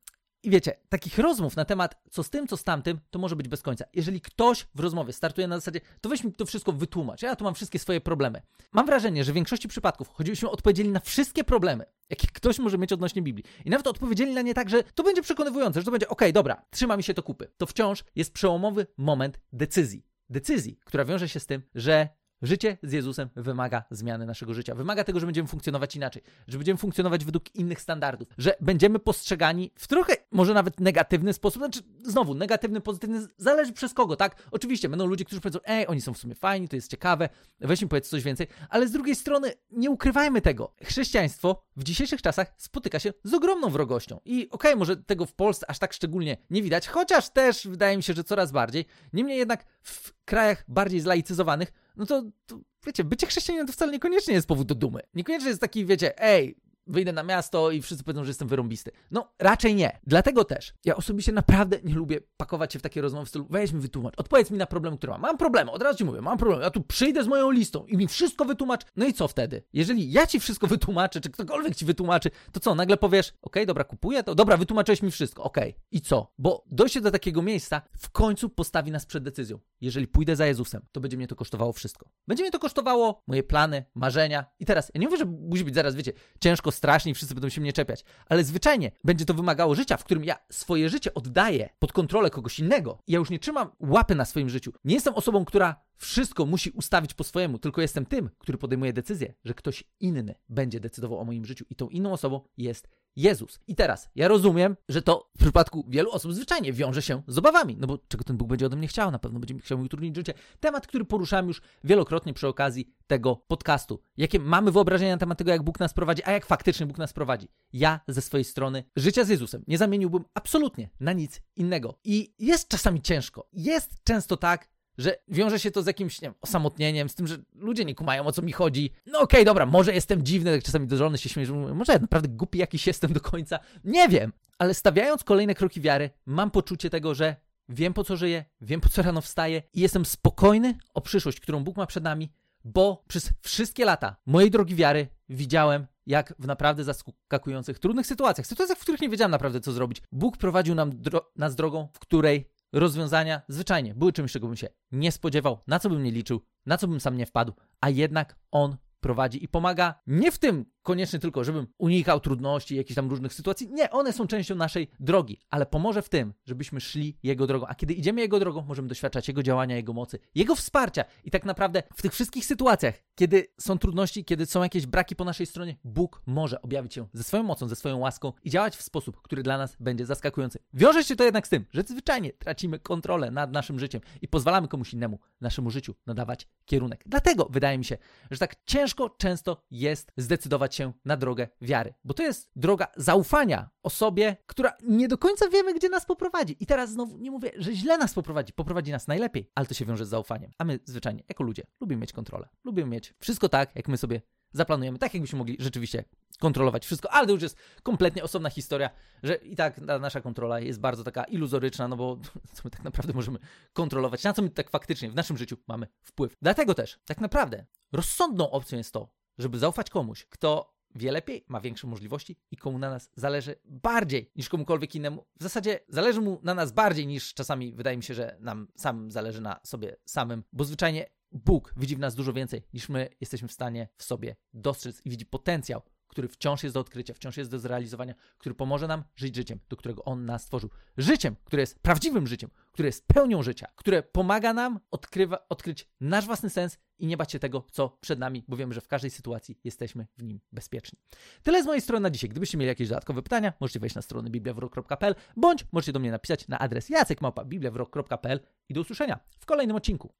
I 0.44 0.50
wiecie, 0.50 0.76
takich 0.88 1.18
rozmów 1.18 1.56
na 1.56 1.64
temat 1.64 2.02
co 2.10 2.22
z 2.22 2.30
tym, 2.30 2.46
co 2.46 2.56
z 2.56 2.64
tamtym, 2.64 3.00
to 3.10 3.18
może 3.18 3.36
być 3.36 3.48
bez 3.48 3.62
końca. 3.62 3.84
Jeżeli 3.94 4.20
ktoś 4.20 4.66
w 4.74 4.80
rozmowie 4.80 5.12
startuje 5.12 5.48
na 5.48 5.56
zasadzie, 5.56 5.80
to 6.00 6.08
weź 6.08 6.24
mi 6.24 6.32
to 6.32 6.46
wszystko 6.46 6.72
wytłumacz, 6.72 7.22
ja 7.22 7.36
tu 7.36 7.44
mam 7.44 7.54
wszystkie 7.54 7.78
swoje 7.78 8.00
problemy. 8.00 8.42
Mam 8.72 8.86
wrażenie, 8.86 9.24
że 9.24 9.32
w 9.32 9.34
większości 9.34 9.68
przypadków 9.68 10.08
chodziliśmy 10.08 10.50
odpowiedzieli 10.50 10.88
na 10.88 11.00
wszystkie 11.00 11.44
problemy, 11.44 11.84
jakie 12.10 12.26
ktoś 12.26 12.58
może 12.58 12.78
mieć 12.78 12.92
odnośnie 12.92 13.22
Biblii. 13.22 13.44
I 13.64 13.70
nawet 13.70 13.86
odpowiedzieli 13.86 14.34
na 14.34 14.42
nie 14.42 14.54
tak, 14.54 14.70
że 14.70 14.82
to 14.82 15.02
będzie 15.02 15.22
przekonywujące, 15.22 15.80
że 15.80 15.84
to 15.84 15.90
będzie, 15.90 16.08
okej, 16.08 16.26
okay, 16.28 16.32
dobra, 16.32 16.62
trzyma 16.70 16.96
mi 16.96 17.02
się 17.02 17.14
to 17.14 17.22
kupy. 17.22 17.50
To 17.56 17.66
wciąż 17.66 18.04
jest 18.16 18.32
przełomowy 18.32 18.86
moment 18.96 19.40
decyzji. 19.52 20.06
Decyzji, 20.30 20.78
która 20.84 21.04
wiąże 21.04 21.28
się 21.28 21.40
z 21.40 21.46
tym, 21.46 21.62
że 21.74 22.08
Życie 22.42 22.78
z 22.82 22.92
Jezusem 22.92 23.28
wymaga 23.36 23.84
zmiany 23.90 24.26
naszego 24.26 24.54
życia. 24.54 24.74
Wymaga 24.74 25.04
tego, 25.04 25.20
że 25.20 25.26
będziemy 25.26 25.48
funkcjonować 25.48 25.96
inaczej, 25.96 26.22
że 26.48 26.58
będziemy 26.58 26.78
funkcjonować 26.78 27.24
według 27.24 27.54
innych 27.54 27.80
standardów, 27.80 28.28
że 28.38 28.54
będziemy 28.60 28.98
postrzegani 28.98 29.70
w 29.74 29.88
trochę, 29.88 30.16
może 30.30 30.54
nawet 30.54 30.80
negatywny 30.80 31.32
sposób. 31.32 31.62
Znaczy, 31.62 31.80
znowu, 32.02 32.34
negatywny, 32.34 32.80
pozytywny, 32.80 33.26
zależy 33.36 33.72
przez 33.72 33.94
kogo, 33.94 34.16
tak? 34.16 34.42
Oczywiście 34.50 34.88
będą 34.88 35.06
ludzie, 35.06 35.24
którzy 35.24 35.40
powiedzą, 35.40 35.58
ej, 35.64 35.86
oni 35.86 36.00
są 36.00 36.14
w 36.14 36.18
sumie 36.18 36.34
fajni, 36.34 36.68
to 36.68 36.76
jest 36.76 36.90
ciekawe, 36.90 37.28
weź 37.60 37.82
mi 37.82 37.88
powiedz 37.88 38.08
coś 38.08 38.22
więcej, 38.22 38.46
ale 38.68 38.88
z 38.88 38.92
drugiej 38.92 39.14
strony 39.14 39.52
nie 39.70 39.90
ukrywajmy 39.90 40.40
tego. 40.40 40.74
Chrześcijaństwo 40.84 41.64
w 41.76 41.84
dzisiejszych 41.84 42.22
czasach 42.22 42.54
spotyka 42.56 42.98
się 42.98 43.12
z 43.24 43.34
ogromną 43.34 43.70
wrogością. 43.70 44.20
I 44.24 44.50
okej, 44.50 44.70
okay, 44.70 44.76
może 44.76 44.96
tego 44.96 45.26
w 45.26 45.32
Polsce 45.32 45.70
aż 45.70 45.78
tak 45.78 45.92
szczególnie 45.92 46.36
nie 46.50 46.62
widać, 46.62 46.88
chociaż 46.88 47.30
też 47.30 47.66
wydaje 47.66 47.96
mi 47.96 48.02
się, 48.02 48.12
że 48.12 48.24
coraz 48.24 48.52
bardziej. 48.52 48.86
Niemniej 49.12 49.38
jednak 49.38 49.64
w 49.82 50.12
krajach 50.24 50.64
bardziej 50.68 51.00
zlaicyzowanych 51.00 51.72
no 51.96 52.06
to, 52.06 52.22
to 52.46 52.60
wiecie, 52.86 53.04
bycie 53.04 53.26
chrześcijaninem 53.26 53.66
to 53.66 53.72
wcale 53.72 53.92
niekoniecznie 53.92 54.34
jest 54.34 54.48
powód 54.48 54.66
do 54.66 54.74
dumy. 54.74 55.00
Niekoniecznie 55.14 55.48
jest 55.48 55.60
taki, 55.60 55.86
wiecie, 55.86 56.22
ej, 56.22 56.56
wyjdę 56.86 57.12
na 57.12 57.22
miasto 57.22 57.70
i 57.70 57.82
wszyscy 57.82 58.04
powiedzą, 58.04 58.24
że 58.24 58.30
jestem 58.30 58.48
wyrąbisty. 58.48 58.90
No, 59.10 59.32
raczej 59.38 59.74
nie. 59.74 60.00
Dlatego 60.06 60.44
też 60.44 60.74
ja 60.84 60.96
osobiście 60.96 61.32
naprawdę 61.32 61.78
nie 61.84 61.94
lubię 61.94 62.20
pakować 62.36 62.72
się 62.72 62.78
w 62.78 62.82
takie 62.82 63.00
rozmowy 63.00 63.26
w 63.26 63.28
stylu 63.28 63.46
weź 63.50 63.72
mi 63.72 63.80
wytłumacz, 63.80 64.14
odpowiedz 64.16 64.50
mi 64.50 64.58
na 64.58 64.66
problem, 64.66 64.96
który 64.96 65.12
mam. 65.12 65.20
Mam 65.20 65.38
problemy, 65.38 65.70
od 65.70 65.82
razu 65.82 65.98
ci 65.98 66.04
mówię, 66.04 66.20
mam 66.20 66.38
problem. 66.38 66.60
Ja 66.60 66.70
tu 66.70 66.80
przyjdę 66.80 67.24
z 67.24 67.26
moją 67.26 67.50
listą 67.50 67.86
i 67.86 67.96
mi 67.96 68.08
wszystko 68.08 68.44
wytłumacz. 68.44 68.82
No 68.96 69.06
i 69.06 69.12
co 69.12 69.28
wtedy? 69.28 69.62
Jeżeli 69.72 70.12
ja 70.12 70.26
ci 70.26 70.40
wszystko 70.40 70.66
wytłumaczę, 70.66 71.20
czy 71.20 71.30
ktokolwiek 71.30 71.76
ci 71.76 71.84
wytłumaczy, 71.84 72.30
to 72.52 72.60
co, 72.60 72.74
nagle 72.74 72.96
powiesz, 72.96 73.28
okej, 73.28 73.38
okay, 73.42 73.66
dobra, 73.66 73.84
kupuję 73.84 74.22
to, 74.22 74.34
dobra, 74.34 74.56
wytłumaczyłeś 74.56 75.02
mi 75.02 75.10
wszystko, 75.10 75.42
okej. 75.42 75.70
Okay. 75.70 75.82
I 75.90 76.00
co? 76.00 76.32
Bo 76.38 76.64
dojście 76.70 77.00
do 77.00 77.10
takiego 77.10 77.42
miejsca 77.42 77.82
w 77.98 78.10
końcu 78.10 78.48
postawi 78.48 78.90
nas 78.90 79.06
przed 79.06 79.24
decyzją. 79.24 79.58
Jeżeli 79.80 80.08
pójdę 80.08 80.36
za 80.36 80.46
Jezusem, 80.46 80.86
to 80.92 81.00
będzie 81.00 81.16
mnie 81.16 81.26
to 81.26 81.36
kosztowało 81.36 81.72
wszystko. 81.72 82.08
Będzie 82.28 82.42
mnie 82.42 82.50
to 82.50 82.58
kosztowało 82.58 83.22
moje 83.26 83.42
plany, 83.42 83.84
marzenia. 83.94 84.44
I 84.58 84.64
teraz, 84.66 84.90
ja 84.94 85.00
nie 85.00 85.06
mówię, 85.06 85.18
że 85.18 85.24
musi 85.24 85.64
być 85.64 85.74
zaraz, 85.74 85.94
wiecie, 85.94 86.12
ciężko, 86.40 86.72
strasznie 86.74 87.14
wszyscy 87.14 87.34
będą 87.34 87.48
się 87.48 87.60
mnie 87.60 87.72
czepiać. 87.72 88.04
Ale 88.28 88.44
zwyczajnie 88.44 88.90
będzie 89.04 89.24
to 89.24 89.34
wymagało 89.34 89.74
życia, 89.74 89.96
w 89.96 90.04
którym 90.04 90.24
ja 90.24 90.36
swoje 90.50 90.88
życie 90.88 91.14
oddaję 91.14 91.68
pod 91.78 91.92
kontrolę 91.92 92.30
kogoś 92.30 92.58
innego. 92.58 92.98
Ja 93.08 93.18
już 93.18 93.30
nie 93.30 93.38
trzymam 93.38 93.70
łapy 93.80 94.14
na 94.14 94.24
swoim 94.24 94.50
życiu. 94.50 94.72
Nie 94.84 94.94
jestem 94.94 95.14
osobą, 95.14 95.44
która 95.44 95.84
wszystko 95.96 96.46
musi 96.46 96.70
ustawić 96.70 97.14
po 97.14 97.24
swojemu, 97.24 97.58
tylko 97.58 97.80
jestem 97.80 98.06
tym, 98.06 98.30
który 98.38 98.58
podejmuje 98.58 98.92
decyzję, 98.92 99.34
że 99.44 99.54
ktoś 99.54 99.84
inny 100.00 100.34
będzie 100.48 100.80
decydował 100.80 101.18
o 101.18 101.24
moim 101.24 101.44
życiu 101.44 101.64
i 101.70 101.76
tą 101.76 101.88
inną 101.88 102.12
osobą 102.12 102.40
jest 102.56 102.88
Jezus. 103.16 103.60
I 103.66 103.74
teraz, 103.74 104.10
ja 104.14 104.28
rozumiem, 104.28 104.76
że 104.88 105.02
to 105.02 105.30
w 105.36 105.38
przypadku 105.38 105.84
wielu 105.88 106.10
osób 106.10 106.34
zwyczajnie 106.34 106.72
wiąże 106.72 107.02
się 107.02 107.22
z 107.26 107.38
obawami, 107.38 107.76
no 107.80 107.86
bo 107.86 107.98
czego 108.08 108.24
ten 108.24 108.36
Bóg 108.36 108.48
będzie 108.48 108.66
ode 108.66 108.76
mnie 108.76 108.88
chciał, 108.88 109.10
na 109.10 109.18
pewno 109.18 109.40
będzie 109.40 109.58
chciał 109.58 109.78
mi 109.78 109.84
utrudnić 109.84 110.16
życie. 110.16 110.34
Temat, 110.60 110.86
który 110.86 111.04
poruszałem 111.04 111.48
już 111.48 111.62
wielokrotnie 111.84 112.34
przy 112.34 112.48
okazji 112.48 112.94
tego 113.06 113.36
podcastu. 113.36 114.02
Jakie 114.16 114.38
mamy 114.38 114.72
wyobrażenia 114.72 115.12
na 115.12 115.18
temat 115.18 115.38
tego, 115.38 115.50
jak 115.50 115.62
Bóg 115.62 115.80
nas 115.80 115.94
prowadzi, 115.94 116.22
a 116.24 116.32
jak 116.32 116.46
faktycznie 116.46 116.86
Bóg 116.86 116.98
nas 116.98 117.12
prowadzi. 117.12 117.48
Ja 117.72 118.00
ze 118.08 118.22
swojej 118.22 118.44
strony 118.44 118.84
życia 118.96 119.24
z 119.24 119.28
Jezusem 119.28 119.64
nie 119.68 119.78
zamieniłbym 119.78 120.24
absolutnie 120.34 120.90
na 121.00 121.12
nic 121.12 121.42
innego. 121.56 121.98
I 122.04 122.34
jest 122.38 122.68
czasami 122.68 123.02
ciężko. 123.02 123.48
Jest 123.52 124.04
często 124.04 124.36
tak, 124.36 124.73
że 124.98 125.16
wiąże 125.28 125.58
się 125.58 125.70
to 125.70 125.82
z 125.82 125.86
jakimś, 125.86 126.20
nie 126.20 126.32
osamotnieniem, 126.40 127.08
z 127.08 127.14
tym, 127.14 127.26
że 127.26 127.36
ludzie 127.54 127.84
nie 127.84 127.94
kumają 127.94 128.26
o 128.26 128.32
co 128.32 128.42
mi 128.42 128.52
chodzi. 128.52 128.90
No 129.06 129.18
okej, 129.18 129.24
okay, 129.24 129.44
dobra, 129.44 129.66
może 129.66 129.94
jestem 129.94 130.22
dziwny, 130.22 130.54
tak 130.54 130.62
czasami 130.62 130.86
do 130.86 130.96
żony 130.96 131.18
się 131.18 131.28
śmieję, 131.28 131.46
że 131.46 131.54
może 131.54 131.92
ja 131.92 131.98
naprawdę 131.98 132.28
głupi 132.28 132.58
jakiś 132.58 132.86
jestem 132.86 133.12
do 133.12 133.20
końca. 133.20 133.58
Nie 133.84 134.08
wiem, 134.08 134.32
ale 134.58 134.74
stawiając 134.74 135.24
kolejne 135.24 135.54
kroki 135.54 135.80
wiary, 135.80 136.10
mam 136.26 136.50
poczucie 136.50 136.90
tego, 136.90 137.14
że 137.14 137.36
wiem 137.68 137.94
po 137.94 138.04
co 138.04 138.16
żyję, 138.16 138.44
wiem 138.60 138.80
po 138.80 138.88
co 138.88 139.02
rano 139.02 139.20
wstaję 139.20 139.62
i 139.72 139.80
jestem 139.80 140.04
spokojny 140.04 140.78
o 140.94 141.00
przyszłość, 141.00 141.40
którą 141.40 141.64
Bóg 141.64 141.76
ma 141.76 141.86
przed 141.86 142.04
nami, 142.04 142.32
bo 142.64 143.04
przez 143.08 143.30
wszystkie 143.40 143.84
lata 143.84 144.16
mojej 144.26 144.50
drogi 144.50 144.74
wiary 144.74 145.08
widziałem, 145.28 145.86
jak 146.06 146.34
w 146.38 146.46
naprawdę 146.46 146.84
zaskakujących, 146.84 147.78
trudnych 147.78 148.06
sytuacjach, 148.06 148.46
sytuacjach, 148.46 148.78
w 148.78 148.80
których 148.80 149.00
nie 149.00 149.08
wiedziałem 149.08 149.30
naprawdę 149.30 149.60
co 149.60 149.72
zrobić, 149.72 150.02
Bóg 150.12 150.36
prowadził 150.36 150.74
nam 150.74 151.02
dro 151.02 151.30
nas 151.36 151.54
drogą, 151.54 151.88
w 151.92 151.98
której 151.98 152.50
rozwiązania 152.74 153.42
zwyczajnie. 153.48 153.94
Były 153.94 154.12
czymś, 154.12 154.32
czego 154.32 154.46
bym 154.46 154.56
się 154.56 154.68
nie 154.92 155.12
spodziewał, 155.12 155.58
na 155.66 155.78
co 155.78 155.90
bym 155.90 156.02
nie 156.02 156.10
liczył, 156.10 156.40
na 156.66 156.78
co 156.78 156.88
bym 156.88 157.00
sam 157.00 157.16
nie 157.16 157.26
wpadł, 157.26 157.52
a 157.80 157.90
jednak 157.90 158.38
on 158.50 158.76
prowadzi 159.00 159.44
i 159.44 159.48
pomaga 159.48 159.94
nie 160.06 160.32
w 160.32 160.38
tym 160.38 160.64
koniecznie 160.84 161.18
tylko, 161.18 161.44
żebym 161.44 161.66
unikał 161.78 162.20
trudności, 162.20 162.76
jakichś 162.76 162.94
tam 162.94 163.10
różnych 163.10 163.34
sytuacji. 163.34 163.68
Nie, 163.72 163.90
one 163.90 164.12
są 164.12 164.26
częścią 164.26 164.54
naszej 164.54 164.90
drogi, 165.00 165.40
ale 165.50 165.66
pomoże 165.66 166.02
w 166.02 166.08
tym, 166.08 166.34
żebyśmy 166.44 166.80
szli 166.80 167.18
Jego 167.22 167.46
drogą. 167.46 167.66
A 167.66 167.74
kiedy 167.74 167.94
idziemy 167.94 168.20
Jego 168.20 168.40
drogą, 168.40 168.64
możemy 168.68 168.88
doświadczać 168.88 169.28
Jego 169.28 169.42
działania, 169.42 169.76
Jego 169.76 169.92
mocy, 169.92 170.18
Jego 170.34 170.54
wsparcia. 170.54 171.04
I 171.24 171.30
tak 171.30 171.44
naprawdę 171.44 171.82
w 171.96 172.02
tych 172.02 172.12
wszystkich 172.12 172.44
sytuacjach, 172.44 172.94
kiedy 173.14 173.46
są 173.60 173.78
trudności, 173.78 174.24
kiedy 174.24 174.46
są 174.46 174.62
jakieś 174.62 174.86
braki 174.86 175.16
po 175.16 175.24
naszej 175.24 175.46
stronie, 175.46 175.76
Bóg 175.84 176.22
może 176.26 176.62
objawić 176.62 176.94
się 176.94 177.06
ze 177.12 177.24
swoją 177.24 177.42
mocą, 177.42 177.68
ze 177.68 177.76
swoją 177.76 177.98
łaską 177.98 178.32
i 178.42 178.50
działać 178.50 178.76
w 178.76 178.82
sposób, 178.82 179.22
który 179.22 179.42
dla 179.42 179.58
nas 179.58 179.76
będzie 179.80 180.06
zaskakujący. 180.06 180.58
Wiąże 180.74 181.04
się 181.04 181.16
to 181.16 181.24
jednak 181.24 181.46
z 181.46 181.50
tym, 181.50 181.64
że 181.72 181.82
zwyczajnie 181.82 182.32
tracimy 182.32 182.78
kontrolę 182.78 183.30
nad 183.30 183.52
naszym 183.52 183.78
życiem 183.78 184.00
i 184.22 184.28
pozwalamy 184.28 184.68
komuś 184.68 184.92
innemu 184.92 185.18
naszemu 185.40 185.70
życiu 185.70 185.94
nadawać 186.06 186.48
kierunek. 186.64 187.04
Dlatego 187.06 187.48
wydaje 187.50 187.78
mi 187.78 187.84
się, 187.84 187.98
że 188.30 188.38
tak 188.38 188.64
ciężko 188.64 189.10
często 189.10 189.62
jest 189.70 190.12
zdecydować 190.16 190.73
się 190.74 190.92
na 191.04 191.16
drogę 191.16 191.48
wiary. 191.60 191.94
Bo 192.04 192.14
to 192.14 192.22
jest 192.22 192.50
droga 192.56 192.86
zaufania 192.96 193.70
osobie, 193.82 194.36
która 194.46 194.72
nie 194.82 195.08
do 195.08 195.18
końca 195.18 195.48
wiemy, 195.48 195.74
gdzie 195.74 195.88
nas 195.88 196.06
poprowadzi. 196.06 196.56
I 196.60 196.66
teraz 196.66 196.90
znowu 196.90 197.18
nie 197.18 197.30
mówię, 197.30 197.50
że 197.56 197.74
źle 197.74 197.98
nas 197.98 198.14
poprowadzi, 198.14 198.52
poprowadzi 198.52 198.92
nas 198.92 199.06
najlepiej, 199.06 199.50
ale 199.54 199.66
to 199.66 199.74
się 199.74 199.84
wiąże 199.84 200.06
z 200.06 200.08
zaufaniem. 200.08 200.50
A 200.58 200.64
my 200.64 200.78
zwyczajnie, 200.84 201.22
jako 201.28 201.44
ludzie, 201.44 201.62
lubimy 201.80 202.00
mieć 202.00 202.12
kontrolę. 202.12 202.48
Lubimy 202.64 202.90
mieć 202.90 203.14
wszystko 203.20 203.48
tak, 203.48 203.76
jak 203.76 203.88
my 203.88 203.96
sobie 203.96 204.20
zaplanujemy, 204.54 204.98
tak 204.98 205.14
jakbyśmy 205.14 205.38
mogli 205.38 205.56
rzeczywiście 205.60 206.04
kontrolować 206.40 206.84
wszystko, 206.84 207.10
ale 207.10 207.26
to 207.26 207.32
już 207.32 207.42
jest 207.42 207.56
kompletnie 207.82 208.24
osobna 208.24 208.50
historia, 208.50 208.90
że 209.22 209.34
i 209.34 209.56
tak 209.56 209.78
nasza 209.78 210.20
kontrola 210.20 210.60
jest 210.60 210.80
bardzo 210.80 211.04
taka 211.04 211.24
iluzoryczna, 211.24 211.88
no 211.88 211.96
bo 211.96 212.16
co 212.54 212.62
my 212.64 212.70
tak 212.70 212.84
naprawdę 212.84 213.12
możemy 213.12 213.38
kontrolować, 213.72 214.24
na 214.24 214.32
co 214.32 214.42
my 214.42 214.50
tak 214.50 214.70
faktycznie 214.70 215.10
w 215.10 215.14
naszym 215.14 215.36
życiu 215.36 215.56
mamy 215.68 215.86
wpływ. 216.02 216.36
Dlatego 216.42 216.74
też, 216.74 216.98
tak 217.04 217.20
naprawdę, 217.20 217.66
rozsądną 217.92 218.50
opcją 218.50 218.78
jest 218.78 218.92
to, 218.92 219.08
żeby 219.38 219.58
zaufać 219.58 219.90
komuś, 219.90 220.26
kto 220.26 220.74
wie 220.94 221.12
lepiej, 221.12 221.44
ma 221.48 221.60
większe 221.60 221.86
możliwości 221.86 222.36
i 222.50 222.56
komu 222.56 222.78
na 222.78 222.90
nas 222.90 223.10
zależy 223.14 223.56
bardziej 223.64 224.30
niż 224.36 224.48
komukolwiek 224.48 224.94
innemu. 224.94 225.26
W 225.40 225.42
zasadzie 225.42 225.80
zależy 225.88 226.20
mu 226.20 226.40
na 226.42 226.54
nas 226.54 226.72
bardziej 226.72 227.06
niż 227.06 227.34
czasami 227.34 227.72
wydaje 227.72 227.96
mi 227.96 228.02
się, 228.02 228.14
że 228.14 228.36
nam 228.40 228.68
samym 228.76 229.10
zależy 229.10 229.40
na 229.40 229.60
sobie 229.62 229.96
samym, 230.04 230.44
bo 230.52 230.64
zwyczajnie 230.64 231.06
Bóg 231.32 231.74
widzi 231.76 231.96
w 231.96 231.98
nas 231.98 232.14
dużo 232.14 232.32
więcej 232.32 232.62
niż 232.72 232.88
my 232.88 233.08
jesteśmy 233.20 233.48
w 233.48 233.52
stanie 233.52 233.88
w 233.96 234.02
sobie 234.02 234.36
dostrzec 234.52 235.06
i 235.06 235.10
widzi 235.10 235.26
potencjał, 235.26 235.82
który 236.06 236.28
wciąż 236.28 236.62
jest 236.62 236.74
do 236.74 236.80
odkrycia, 236.80 237.14
wciąż 237.14 237.36
jest 237.36 237.50
do 237.50 237.58
zrealizowania, 237.58 238.14
który 238.38 238.54
pomoże 238.54 238.88
nam 238.88 239.04
żyć 239.16 239.36
życiem, 239.36 239.58
do 239.68 239.76
którego 239.76 240.04
On 240.04 240.24
nas 240.24 240.42
stworzył. 240.42 240.70
Życiem, 240.96 241.36
które 241.44 241.62
jest 241.62 241.82
prawdziwym 241.82 242.26
życiem, 242.26 242.50
które 242.72 242.88
jest 242.88 243.06
pełnią 243.06 243.42
życia, 243.42 243.66
które 243.76 244.02
pomaga 244.02 244.52
nam 244.52 244.80
odkrywa, 244.90 245.38
odkryć 245.48 245.88
nasz 246.00 246.26
własny 246.26 246.50
sens 246.50 246.78
i 246.98 247.06
nie 247.06 247.16
bać 247.16 247.32
się 247.32 247.38
tego, 247.38 247.66
co 247.70 247.98
przed 248.00 248.18
nami, 248.18 248.44
bo 248.48 248.56
wiemy, 248.56 248.74
że 248.74 248.80
w 248.80 248.88
każdej 248.88 249.10
sytuacji 249.10 249.58
jesteśmy 249.64 250.06
w 250.16 250.22
nim 250.22 250.40
bezpieczni. 250.52 250.98
Tyle 251.42 251.62
z 251.62 251.66
mojej 251.66 251.80
strony 251.80 252.02
na 252.02 252.10
dzisiaj. 252.10 252.30
Gdybyście 252.30 252.58
mieli 252.58 252.68
jakieś 252.68 252.88
dodatkowe 252.88 253.22
pytania, 253.22 253.52
możecie 253.60 253.80
wejść 253.80 253.96
na 253.96 254.02
stronę 254.02 254.30
bibliawrok.pl 254.30 255.14
bądź 255.36 255.66
możecie 255.72 255.92
do 255.92 256.00
mnie 256.00 256.10
napisać 256.10 256.48
na 256.48 256.58
adres 256.58 256.88
jacekmałpa.bibliawrok.pl 256.88 258.40
i 258.68 258.74
do 258.74 258.80
usłyszenia 258.80 259.20
w 259.38 259.46
kolejnym 259.46 259.76
odcinku. 259.76 260.12